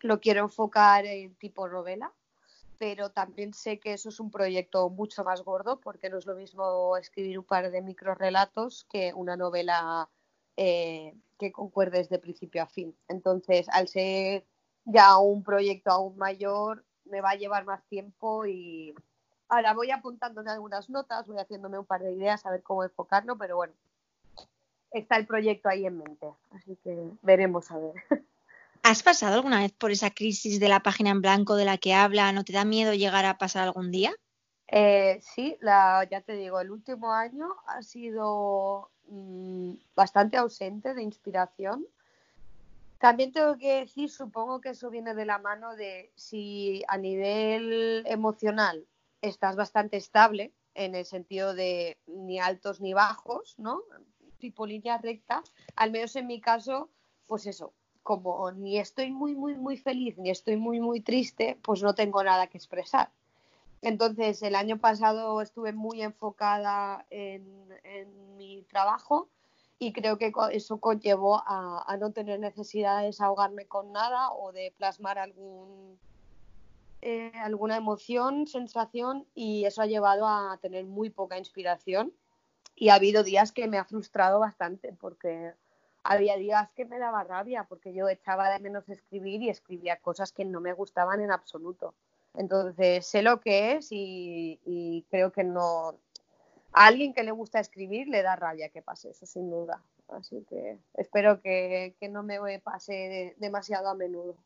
lo 0.01 0.21
quiero 0.21 0.43
enfocar 0.43 1.07
en 1.07 1.35
tipo 1.37 1.69
novela, 1.69 2.13
pero 2.79 3.11
también 3.11 3.55
sé 3.55 3.79
que 3.79 3.95
eso 3.95 4.11
es 4.11 4.21
un 4.21 4.31
proyecto 4.31 4.89
mucho 4.91 5.25
más 5.25 5.43
gordo 5.43 5.81
porque 5.81 6.11
no 6.11 6.19
es 6.19 6.27
lo 6.27 6.35
mismo 6.35 6.97
escribir 6.97 7.39
un 7.39 7.45
par 7.45 7.71
de 7.71 7.83
microrelatos 7.83 8.87
que 8.91 9.13
una 9.15 9.37
novela 9.37 10.09
eh, 10.57 11.15
que 11.39 11.53
concuerde 11.53 12.05
de 12.05 12.19
principio 12.19 12.63
a 12.63 12.67
fin. 12.67 12.95
Entonces, 13.09 13.69
al 13.71 13.89
ser 13.89 14.45
ya 14.85 15.19
un 15.19 15.43
proyecto 15.43 15.91
aún 15.91 16.17
mayor, 16.17 16.85
me 17.05 17.21
va 17.21 17.31
a 17.31 17.37
llevar 17.37 17.65
más 17.65 17.83
tiempo 17.85 18.47
y 18.47 18.95
ahora 19.49 19.75
voy 19.75 19.91
apuntando 19.91 20.41
en 20.41 20.49
algunas 20.49 20.91
notas, 20.91 21.27
voy 21.27 21.39
haciéndome 21.39 21.79
un 21.79 21.87
par 21.87 22.03
de 22.03 22.13
ideas 22.13 22.45
a 22.47 22.51
ver 22.51 22.63
cómo 22.63 22.85
enfocarlo, 22.85 23.37
pero 23.37 23.57
bueno, 23.57 23.73
está 24.93 25.17
el 25.17 25.27
proyecto 25.27 25.69
ahí 25.69 25.87
en 25.87 25.99
mente, 25.99 26.29
así 26.53 26.77
que 26.83 27.11
veremos 27.23 27.71
a 27.71 27.79
ver. 27.79 27.95
¿Has 28.89 29.03
pasado 29.03 29.35
alguna 29.35 29.63
vez 29.63 29.73
por 29.73 29.91
esa 29.91 30.11
crisis 30.11 30.61
de 30.61 30.69
la 30.69 30.79
página 30.79 31.11
en 31.11 31.21
blanco 31.21 31.57
de 31.57 31.65
la 31.65 31.77
que 31.77 31.93
habla? 31.93 32.31
¿No 32.31 32.45
te 32.45 32.53
da 32.53 32.65
miedo 32.65 32.95
llegar 32.95 33.25
a 33.25 33.37
pasar 33.37 33.65
algún 33.65 33.91
día? 33.91 34.15
Eh, 34.69 35.19
sí, 35.23 35.59
ya 35.61 36.21
te 36.25 36.35
digo, 36.35 36.61
el 36.61 36.71
último 36.71 37.13
año 37.13 37.49
ha 37.67 37.83
sido 37.83 38.93
mm, 39.09 39.73
bastante 39.97 40.37
ausente 40.37 40.95
de 40.95 41.03
inspiración. 41.03 41.85
También 43.01 43.33
tengo 43.33 43.59
que 43.59 43.81
decir, 43.81 44.09
supongo 44.09 44.61
que 44.61 44.69
eso 44.69 44.89
viene 44.89 45.15
de 45.15 45.27
la 45.27 45.39
mano 45.39 45.75
de 45.75 46.13
si 46.15 46.85
a 46.87 46.97
nivel 46.97 48.05
emocional 48.07 48.87
estás 49.21 49.57
bastante 49.57 49.97
estable, 49.97 50.53
en 50.75 50.95
el 50.95 51.07
sentido 51.07 51.55
de 51.55 51.99
ni 52.07 52.39
altos 52.39 52.81
ni 52.81 52.95
bajos, 52.95 53.57
¿no? 53.59 53.83
Tipo 54.39 54.65
línea 54.65 54.99
recta, 54.99 55.43
al 55.75 55.91
menos 55.91 56.15
en 56.15 56.29
mi 56.29 56.41
caso, 56.41 56.89
pues 57.27 57.49
eso, 57.49 57.75
como 58.07 58.53
ni 58.53 58.79
estoy 58.79 59.11
muy, 59.11 59.35
muy, 59.35 59.57
muy 59.57 59.77
feliz 59.77 60.17
ni 60.17 60.31
estoy 60.31 60.57
muy, 60.57 60.81
muy 60.81 61.01
triste, 61.01 61.59
pues 61.61 61.83
no 61.83 61.93
tengo 61.97 62.23
nada 62.23 62.47
que 62.47 62.57
expresar. 62.57 63.11
Entonces, 63.83 64.43
el 64.43 64.55
año 64.55 64.79
pasado 64.79 65.43
estuve 65.43 65.73
muy 65.73 66.03
enfocada 66.03 67.05
en, 67.11 67.45
mi 68.37 68.63
trabajo 68.63 69.29
y 69.81 69.93
creo 69.93 70.19
que 70.19 70.33
eso 70.53 70.79
conllevó 70.79 71.43
a, 71.47 71.97
no 71.99 72.13
tener 72.13 72.39
necesidad 72.39 73.01
de 73.01 73.07
desahogarme 73.07 73.67
con 73.67 73.93
nada 73.93 74.31
o 74.31 74.53
de 74.53 74.73
plasmar 74.77 75.19
algún, 75.19 75.99
eh, 77.03 77.33
alguna 77.35 77.77
emoción, 77.77 78.47
sensación 78.47 79.27
y 79.35 79.65
eso 79.65 79.83
ha 79.83 79.87
llevado 79.87 80.29
a 80.29 80.59
tener 80.63 80.85
muy 80.85 81.11
poca 81.11 81.39
inspiración 81.39 82.13
y 82.77 82.91
ha 82.91 82.95
habido 82.95 83.25
días 83.25 83.51
que 83.51 83.67
me 83.67 83.79
ha 83.79 83.85
frustrado 83.85 84.39
bastante 84.39 84.93
porque 84.93 85.55
había 86.09 86.37
días 86.37 86.71
que 86.77 86.85
me 86.85 86.99
daba 86.99 87.25
rabia 87.25 87.65
porque 87.65 87.93
yo 87.93 88.09
echaba 88.09 88.51
de 88.51 88.61
menos 88.61 88.89
escribir 88.89 89.43
y 89.43 89.51
escribía 89.51 89.97
cosas 89.97 90.33
que 90.33 90.45
no 90.45 90.61
me 90.61 90.73
gustaban 90.73 91.21
en 91.21 91.33
absoluto. 91.33 91.95
Entonces 92.35 93.07
sé 93.07 93.23
lo 93.23 93.41
que 93.41 93.73
es 93.73 93.89
y, 93.91 95.05
creo 95.11 95.33
que 95.33 95.43
no. 95.43 95.99
A 96.73 96.87
alguien 96.87 97.15
que 97.15 97.23
le 97.23 97.31
gusta 97.31 97.59
escribir 97.59 98.09
le 98.09 98.23
da 98.23 98.37
rabia 98.37 98.69
que 98.69 98.83
pase 98.83 99.11
eso, 99.11 99.27
sin 99.27 99.51
duda. 99.51 99.83
Así 100.09 100.45
que 100.49 100.79
espero 100.95 101.41
que, 101.41 101.97
no 102.11 102.23
me 102.23 102.61
pase 102.61 103.35
demasiado 103.39 103.89
a 103.89 103.95
menudo. 103.95 104.37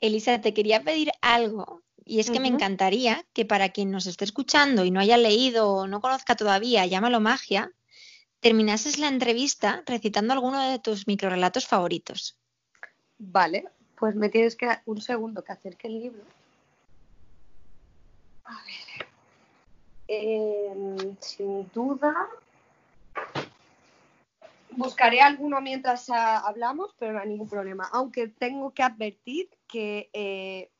Elisa, 0.00 0.40
te 0.40 0.52
quería 0.52 0.82
pedir 0.82 1.12
algo 1.20 1.82
y 2.04 2.18
es 2.18 2.30
que 2.30 2.40
me 2.40 2.48
encantaría 2.48 3.24
que 3.32 3.44
para 3.44 3.68
quien 3.68 3.92
nos 3.92 4.06
esté 4.06 4.24
escuchando 4.24 4.84
y 4.84 4.90
no 4.90 4.98
haya 4.98 5.16
leído 5.16 5.70
o 5.70 5.86
no 5.86 6.00
conozca 6.00 6.34
todavía 6.34 6.84
Llámalo 6.86 7.20
Magia, 7.20 7.70
terminases 8.42 8.98
la 8.98 9.08
entrevista 9.08 9.82
recitando 9.86 10.32
alguno 10.32 10.60
de 10.68 10.78
tus 10.80 11.06
microrelatos 11.06 11.66
favoritos. 11.66 12.38
Vale, 13.18 13.68
pues 13.96 14.16
me 14.16 14.28
tienes 14.28 14.56
que 14.56 14.68
un 14.84 15.00
segundo 15.00 15.44
que 15.44 15.52
acerque 15.52 15.86
el 15.86 16.00
libro. 16.00 16.22
A 18.44 18.60
ver. 18.64 19.06
Em, 20.08 21.16
sin 21.20 21.70
duda. 21.72 22.28
Buscaré 24.72 25.20
alguno 25.20 25.60
mientras 25.60 26.10
ah, 26.10 26.38
hablamos, 26.38 26.94
pero 26.98 27.12
no 27.12 27.20
hay 27.20 27.28
ningún 27.28 27.48
problema. 27.48 27.88
Aunque 27.92 28.26
tengo 28.26 28.72
que 28.72 28.82
advertir 28.82 29.50
que 29.68 30.10
eh, 30.12 30.70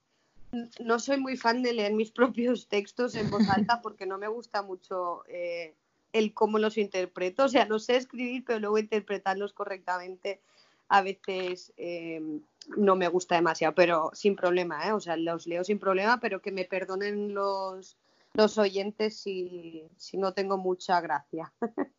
no 0.80 0.98
soy 0.98 1.18
muy 1.18 1.36
fan 1.36 1.62
de 1.62 1.74
leer 1.74 1.92
mis 1.92 2.10
propios 2.20 2.66
textos 2.66 3.14
en 3.14 3.30
voz 3.30 3.48
alta 3.48 3.80
porque 3.80 4.04
no 4.04 4.18
me 4.18 4.26
gusta 4.26 4.62
mucho 4.62 5.22
eh, 5.28 5.76
el 6.12 6.34
cómo 6.34 6.58
los 6.58 6.78
interpreto. 6.78 7.44
O 7.44 7.48
sea, 7.48 7.64
no 7.64 7.78
sé 7.78 7.96
escribir, 7.96 8.44
pero 8.44 8.58
luego 8.58 8.78
interpretarlos 8.78 9.52
correctamente 9.52 10.40
a 10.88 11.00
veces 11.00 11.72
em, 11.78 12.42
no 12.76 12.96
me 12.96 13.08
gusta 13.08 13.34
demasiado, 13.36 13.74
pero 13.74 14.10
sin 14.12 14.36
problema, 14.36 14.86
¿eh? 14.86 14.92
O 14.92 15.00
sea, 15.00 15.16
los 15.16 15.46
leo 15.46 15.64
sin 15.64 15.78
problema, 15.78 16.20
pero 16.20 16.42
que 16.42 16.52
me 16.52 16.66
perdonen 16.66 17.32
los, 17.32 17.96
los 18.34 18.58
oyentes 18.58 19.16
si, 19.16 19.84
si 19.96 20.18
no 20.18 20.34
tengo 20.34 20.58
mucha 20.58 21.00
gracia. 21.00 21.52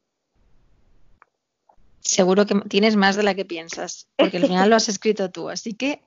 Seguro 2.02 2.46
que 2.46 2.56
tienes 2.70 2.96
más 2.96 3.16
de 3.16 3.24
la 3.24 3.34
que 3.34 3.46
piensas, 3.46 4.08
porque 4.18 4.38
al 4.38 4.46
final 4.46 4.70
lo 4.70 4.76
has 4.76 4.90
escrito 4.90 5.32
tú, 5.32 5.50
así 5.50 5.74
que 5.74 6.02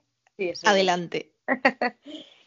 adelante. 0.63 1.31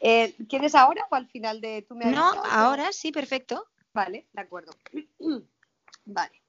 eh, 0.00 0.34
¿Quieres 0.48 0.74
ahora 0.74 1.04
o 1.10 1.14
al 1.16 1.26
final 1.26 1.60
de 1.60 1.82
tu 1.82 1.96
No, 1.96 2.32
ahora 2.44 2.92
sí, 2.92 3.12
perfecto. 3.12 3.66
Vale, 3.92 4.26
de 4.32 4.40
acuerdo. 4.40 4.72
vale. 6.04 6.42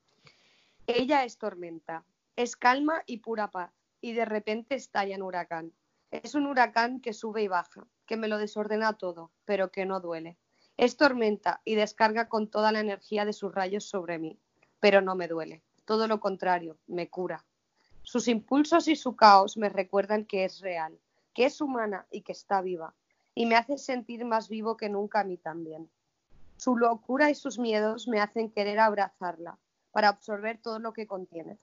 Ella 0.87 1.23
es 1.23 1.37
tormenta, 1.37 2.03
es 2.35 2.55
calma 2.55 3.03
y 3.05 3.17
pura 3.17 3.49
paz, 3.49 3.71
y 4.01 4.13
de 4.13 4.25
repente 4.25 4.75
estalla 4.75 5.15
en 5.15 5.23
huracán. 5.23 5.73
Es 6.11 6.35
un 6.35 6.47
huracán 6.47 6.99
que 6.99 7.13
sube 7.13 7.43
y 7.43 7.47
baja, 7.47 7.87
que 8.05 8.17
me 8.17 8.27
lo 8.27 8.37
desordena 8.37 8.97
todo, 8.97 9.31
pero 9.45 9.71
que 9.71 9.85
no 9.85 9.99
duele. 9.99 10.37
Es 10.77 10.97
tormenta 10.97 11.61
y 11.63 11.75
descarga 11.75 12.27
con 12.27 12.49
toda 12.49 12.71
la 12.71 12.79
energía 12.79 13.25
de 13.25 13.33
sus 13.33 13.53
rayos 13.53 13.85
sobre 13.85 14.19
mí, 14.19 14.37
pero 14.79 15.01
no 15.01 15.15
me 15.15 15.27
duele. 15.27 15.63
Todo 15.85 16.07
lo 16.07 16.19
contrario, 16.19 16.77
me 16.87 17.09
cura. 17.09 17.45
Sus 18.03 18.27
impulsos 18.27 18.87
y 18.87 18.95
su 18.95 19.15
caos 19.15 19.57
me 19.57 19.69
recuerdan 19.69 20.25
que 20.25 20.43
es 20.43 20.59
real, 20.59 20.99
que 21.33 21.45
es 21.45 21.61
humana 21.61 22.07
y 22.11 22.21
que 22.21 22.31
está 22.31 22.61
viva, 22.61 22.93
y 23.33 23.45
me 23.45 23.55
hace 23.55 23.77
sentir 23.77 24.25
más 24.25 24.49
vivo 24.49 24.75
que 24.75 24.89
nunca 24.89 25.21
a 25.21 25.23
mí 25.23 25.37
también. 25.37 25.89
Su 26.63 26.77
locura 26.77 27.31
y 27.31 27.33
sus 27.33 27.57
miedos 27.57 28.07
me 28.07 28.21
hacen 28.21 28.51
querer 28.51 28.79
abrazarla 28.79 29.57
para 29.89 30.09
absorber 30.09 30.61
todo 30.61 30.77
lo 30.77 30.93
que 30.93 31.07
contiene. 31.07 31.57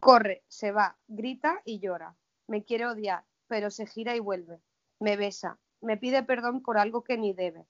Corre, 0.00 0.42
se 0.48 0.72
va, 0.72 0.96
grita 1.06 1.62
y 1.64 1.78
llora. 1.78 2.16
Me 2.48 2.64
quiere 2.64 2.86
odiar, 2.86 3.22
pero 3.46 3.70
se 3.70 3.86
gira 3.86 4.16
y 4.16 4.18
vuelve. 4.18 4.60
Me 4.98 5.16
besa, 5.16 5.60
me 5.80 5.96
pide 5.96 6.24
perdón 6.24 6.60
por 6.60 6.76
algo 6.76 7.04
que 7.04 7.16
ni 7.16 7.32
debe. 7.32 7.68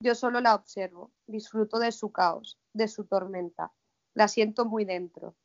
Yo 0.00 0.16
solo 0.16 0.40
la 0.40 0.56
observo, 0.56 1.12
disfruto 1.28 1.78
de 1.78 1.92
su 1.92 2.10
caos, 2.10 2.58
de 2.72 2.88
su 2.88 3.04
tormenta. 3.04 3.70
La 4.14 4.26
siento 4.26 4.64
muy 4.64 4.84
dentro. 4.84 5.36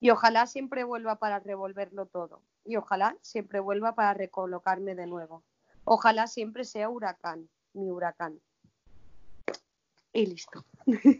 Y 0.00 0.08
ojalá 0.08 0.46
siempre 0.46 0.84
vuelva 0.84 1.16
para 1.16 1.38
revolverlo 1.40 2.06
todo. 2.06 2.40
Y 2.64 2.76
ojalá 2.76 3.14
siempre 3.20 3.60
vuelva 3.60 3.94
para 3.94 4.14
recolocarme 4.14 4.94
de 4.94 5.06
nuevo. 5.06 5.44
Ojalá 5.84 6.28
siempre 6.28 6.64
sea 6.64 6.88
huracán, 6.88 7.50
mi 7.74 7.90
huracán 7.90 8.40
y 10.14 10.26
listo. 10.26 10.64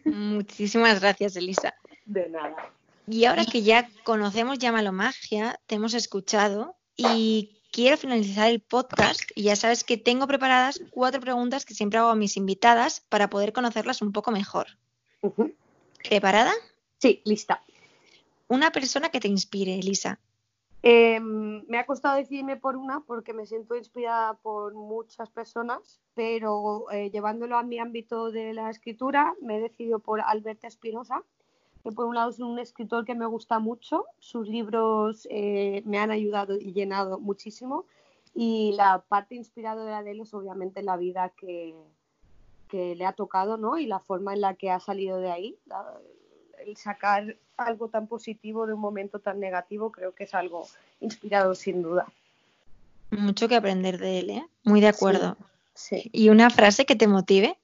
Muchísimas 0.05 1.01
gracias, 1.01 1.37
Elisa. 1.37 1.75
De 2.07 2.29
nada. 2.29 2.73
Y 3.07 3.27
ahora 3.27 3.45
que 3.45 3.63
ya 3.63 3.91
conocemos 4.03 4.59
Llámalo 4.59 4.93
Magia, 4.93 5.61
te 5.67 5.75
hemos 5.75 5.93
escuchado 5.93 6.77
y 6.97 7.61
quiero 7.71 7.97
finalizar 7.97 8.49
el 8.51 8.63
podcast 8.63 9.23
y 9.35 9.43
ya 9.43 9.57
sabes 9.57 9.85
que 9.85 9.97
tengo 9.97 10.27
preparadas 10.27 10.81
cuatro 10.91 11.21
preguntas 11.21 11.65
que 11.67 11.75
siempre 11.75 11.99
hago 11.99 12.09
a 12.09 12.15
mis 12.15 12.37
invitadas 12.37 13.01
para 13.09 13.29
poder 13.29 13.53
conocerlas 13.53 14.01
un 14.01 14.13
poco 14.13 14.31
mejor. 14.31 14.69
¿Preparada? 16.09 16.53
Sí, 16.99 17.21
lista. 17.25 17.63
Una 18.49 18.71
persona 18.71 19.11
que 19.11 19.21
te 19.21 19.29
inspire, 19.29 19.79
Elisa. 19.79 20.21
Em, 20.87 21.65
me 21.67 21.79
ha 21.79 21.87
costado 21.87 22.17
decidirme 22.17 22.59
por 22.59 22.77
una 22.77 23.01
porque 23.01 23.33
me 23.33 23.47
siento 23.47 23.75
inspirada 23.75 24.35
por 24.35 24.75
muchas 24.75 25.31
personas, 25.31 26.03
pero 26.13 26.91
eh, 26.91 27.11
llevándolo 27.11 27.57
a 27.57 27.63
mi 27.63 27.79
ámbito 27.79 28.31
de 28.31 28.53
la 28.53 28.69
escritura 28.69 29.35
me 29.41 29.57
he 29.57 29.61
decidido 29.61 29.99
por 29.99 30.21
Alberto 30.21 30.67
Espinosa, 30.67 31.23
que 31.83 31.91
por 31.91 32.05
un 32.05 32.17
lado 32.17 32.29
es 32.29 32.39
un 32.39 32.59
escritor 32.59 33.07
que 33.07 33.15
me 33.15 33.25
gusta 33.25 33.61
mucho, 33.61 34.05
sus 34.19 34.47
libros 34.47 35.27
eh, 35.31 35.83
me 35.87 35.97
han 35.97 36.11
ayudado 36.11 36.57
y 36.61 36.75
llenado 36.75 37.19
muchísimo 37.19 37.87
y 38.35 38.75
la 38.77 39.07
parte 39.09 39.37
inspiradora 39.37 40.03
de 40.03 40.11
él 40.11 40.21
es 40.21 40.35
obviamente 40.35 40.83
la 40.83 40.99
vida 40.99 41.31
que, 41.31 41.75
que 42.69 42.95
le 42.95 43.07
ha 43.07 43.15
tocado 43.15 43.57
¿no? 43.57 43.79
y 43.79 43.87
la 43.87 44.01
forma 44.01 44.35
en 44.35 44.43
la 44.43 44.53
que 44.53 44.71
ha 44.71 44.81
salido 44.81 45.17
de 45.17 45.31
ahí, 45.31 45.59
el 46.59 46.77
sacar 46.77 47.39
algo 47.57 47.89
tan 47.89 48.07
positivo 48.07 48.67
de 48.67 48.75
un 48.75 48.81
momento 48.81 49.19
tan 49.19 49.41
negativo 49.41 49.93
creo 49.93 50.15
que 50.15 50.25
es 50.25 50.35
algo 50.35 50.67
inspirado 51.01 51.55
sin 51.55 51.83
duda. 51.83 52.07
Mucho 53.11 53.49
que 53.49 53.57
aprender 53.57 53.99
de 53.99 54.19
él, 54.19 54.31
¿eh? 54.31 54.47
Muy 54.65 54.81
de 54.81 54.89
acuerdo. 54.89 55.37
Sí. 55.75 56.11
¿Y 56.13 56.29
una 56.29 56.51
frase 56.51 56.85
que 56.85 56.97
te 56.97 57.07
motive? 57.07 57.59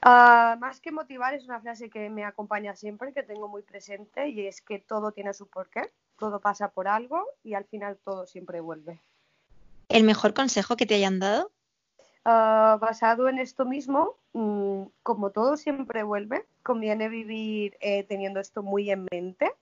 Ah, 0.00 0.56
más 0.60 0.80
que 0.80 0.90
motivar, 0.90 1.34
es 1.34 1.44
una 1.44 1.60
frase 1.60 1.88
que 1.88 2.10
me 2.10 2.24
acompaña 2.24 2.74
siempre, 2.74 3.12
que 3.12 3.22
tengo 3.22 3.48
muy 3.48 3.62
presente, 3.62 4.28
y 4.28 4.46
es 4.46 4.60
que 4.60 4.80
todo 4.80 5.12
tiene 5.12 5.32
su 5.32 5.46
porqué, 5.46 5.82
todo 6.18 6.40
pasa 6.40 6.68
por 6.68 6.88
algo 6.88 7.24
y 7.44 7.54
al 7.54 7.64
final 7.64 7.96
todo 8.02 8.26
siempre 8.26 8.60
vuelve. 8.60 9.00
¿El 9.88 10.04
mejor 10.04 10.34
consejo 10.34 10.76
que 10.76 10.86
te 10.86 10.96
hayan 10.96 11.20
dado? 11.20 11.52
Ah, 12.24 12.78
basado 12.80 13.28
en 13.28 13.38
esto 13.38 13.64
mismo, 13.64 14.16
mm, 14.32 14.84
como 15.02 15.30
todo 15.30 15.56
siempre 15.56 16.02
vuelve, 16.02 16.46
conviene 16.62 17.08
vivir 17.08 17.76
eh, 17.80 18.04
teniendo 18.04 18.40
esto 18.40 18.62
muy 18.62 18.90
en 18.90 19.06
mente 19.10 19.52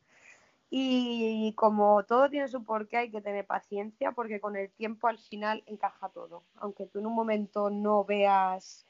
Y 0.71 1.53
como 1.57 2.05
todo 2.05 2.31
tiene 2.31 2.49
su 2.49 2.65
porqué, 2.65 2.99
hay 2.99 3.11
que 3.11 3.21
tener 3.23 3.47
paciencia 3.47 4.13
porque 4.13 4.41
con 4.41 4.57
el 4.57 4.71
tiempo 4.71 5.09
al 5.09 5.19
final 5.19 5.63
encaja 5.67 6.09
todo. 6.11 6.45
Aunque 6.57 6.87
tú 6.87 7.01
en 7.01 7.07
un 7.07 7.15
momento 7.15 7.71
no 7.71 8.05
veas 8.05 8.87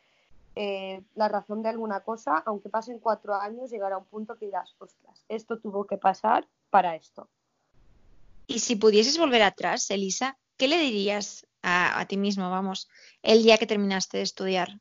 eh, 0.56 1.02
la 1.14 1.28
razón 1.28 1.62
de 1.62 1.70
alguna 1.70 2.00
cosa, 2.00 2.38
aunque 2.46 2.68
pasen 2.70 2.98
cuatro 3.00 3.34
años, 3.34 3.70
llegará 3.70 3.98
un 3.98 4.06
punto 4.06 4.36
que 4.36 4.46
dirás, 4.46 4.74
ostras, 4.78 5.24
esto 5.28 5.58
tuvo 5.58 5.86
que 5.86 5.98
pasar 5.98 6.48
para 6.70 6.96
esto. 6.96 7.28
Y 8.46 8.58
si 8.58 8.76
pudieses 8.76 9.16
volver 9.18 9.42
atrás, 9.42 9.90
Elisa, 9.90 10.38
¿qué 10.56 10.68
le 10.68 10.78
dirías 10.78 11.46
a, 11.62 11.98
a 12.00 12.06
ti 12.06 12.16
mismo, 12.16 12.50
vamos, 12.50 12.88
el 13.22 13.42
día 13.42 13.58
que 13.58 13.66
terminaste 13.66 14.18
de 14.18 14.24
estudiar? 14.24 14.80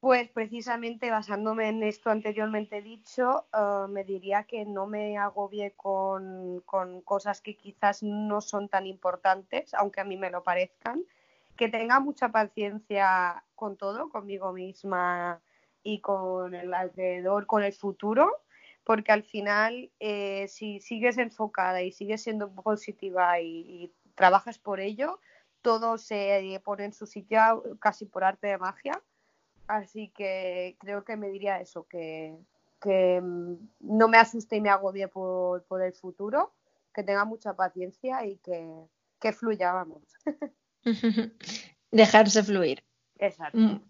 Pues 0.00 0.28
precisamente 0.28 1.10
basándome 1.10 1.68
en 1.68 1.82
esto 1.82 2.10
anteriormente 2.10 2.82
dicho, 2.82 3.46
eh, 3.52 3.88
me 3.88 4.04
diría 4.04 4.44
que 4.44 4.64
no 4.64 4.86
me 4.86 5.18
agobie 5.18 5.72
con, 5.72 6.62
cosas 7.04 7.40
que 7.40 7.56
quizás 7.56 8.04
no 8.04 8.40
son 8.40 8.68
tan 8.68 8.86
importantes, 8.86 9.74
aunque 9.74 10.00
a 10.00 10.04
mí 10.04 10.16
me 10.16 10.30
lo 10.30 10.44
parezcan, 10.44 11.02
que 11.56 11.68
tenga 11.68 11.98
mucha 11.98 12.28
paciencia 12.30 13.42
con 13.56 13.76
todo, 13.76 14.08
conmigo 14.08 14.52
misma 14.52 15.40
y 15.82 16.00
con 16.00 16.54
el 16.54 16.72
alrededor, 16.74 17.46
con 17.46 17.64
el 17.64 17.72
futuro, 17.72 18.30
porque 18.84 19.10
al 19.10 19.24
final 19.24 19.90
eh, 19.98 20.46
si 20.46 20.80
sigues 20.80 21.18
enfocada 21.18 21.82
y 21.82 21.90
sigues 21.90 22.22
siendo 22.22 22.52
positiva 22.52 23.40
y 23.40 23.92
trabajas 24.14 24.58
por 24.58 24.78
ello, 24.78 25.18
todo 25.60 25.98
se 25.98 26.60
pone 26.64 26.84
en 26.84 26.92
su 26.92 27.06
sitio 27.06 27.64
casi 27.80 28.06
por 28.06 28.22
arte 28.22 28.46
de 28.46 28.58
magia 28.58 29.02
Así 29.68 30.08
que 30.16 30.76
creo 30.80 31.04
que 31.04 31.16
me 31.16 31.28
diría 31.28 31.60
eso, 31.60 31.86
que, 31.86 32.34
mm, 33.22 33.54
no 33.80 34.08
me 34.08 34.16
asuste 34.16 34.56
y 34.56 34.60
me 34.60 34.70
agobie 34.70 35.08
por, 35.08 35.64
por, 35.64 35.82
el 35.82 35.92
futuro, 35.92 36.54
que 36.94 37.02
tenga 37.02 37.24
mucha 37.24 37.54
paciencia 37.54 38.24
y 38.26 38.38
que, 38.38 38.66
que 39.20 39.32
fluya, 39.32 39.72
vamos. 39.72 40.02
Dejarse 41.90 42.42
fluir. 42.42 42.82
Exacto. 43.18 43.82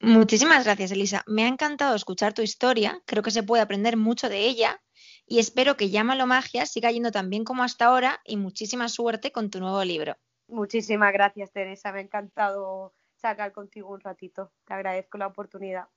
Muchísimas 0.00 0.64
gracias, 0.64 0.92
Elisa. 0.92 1.22
Me 1.26 1.44
ha 1.44 1.48
encantado 1.48 1.96
escuchar 1.96 2.34
tu 2.34 2.42
historia. 2.42 3.02
Creo 3.06 3.22
que 3.22 3.30
se 3.30 3.42
puede 3.42 3.62
aprender 3.62 3.96
mucho 3.96 4.28
de 4.28 4.40
ella 4.40 4.80
y 5.26 5.38
espero 5.38 5.76
que 5.76 5.90
Llámalo 5.90 6.26
Magia 6.26 6.66
siga 6.66 6.90
yendo 6.90 7.10
tan 7.10 7.30
bien 7.30 7.44
como 7.44 7.64
hasta 7.64 7.86
ahora 7.86 8.20
y 8.24 8.36
muchísima 8.36 8.88
suerte 8.88 9.32
con 9.32 9.50
tu 9.50 9.58
nuevo 9.58 9.82
libro. 9.84 10.16
Muchísimas 10.48 11.12
gracias, 11.12 11.50
Teresa. 11.50 11.92
Me 11.92 11.98
ha 11.98 12.02
encantado 12.02 12.92
sacar 13.30 13.52
contigo 13.52 13.90
un 13.90 14.00
ratito. 14.00 14.52
Te 14.64 14.74
agradezco 14.74 15.18
la 15.18 15.26
oportunidad. 15.28 15.88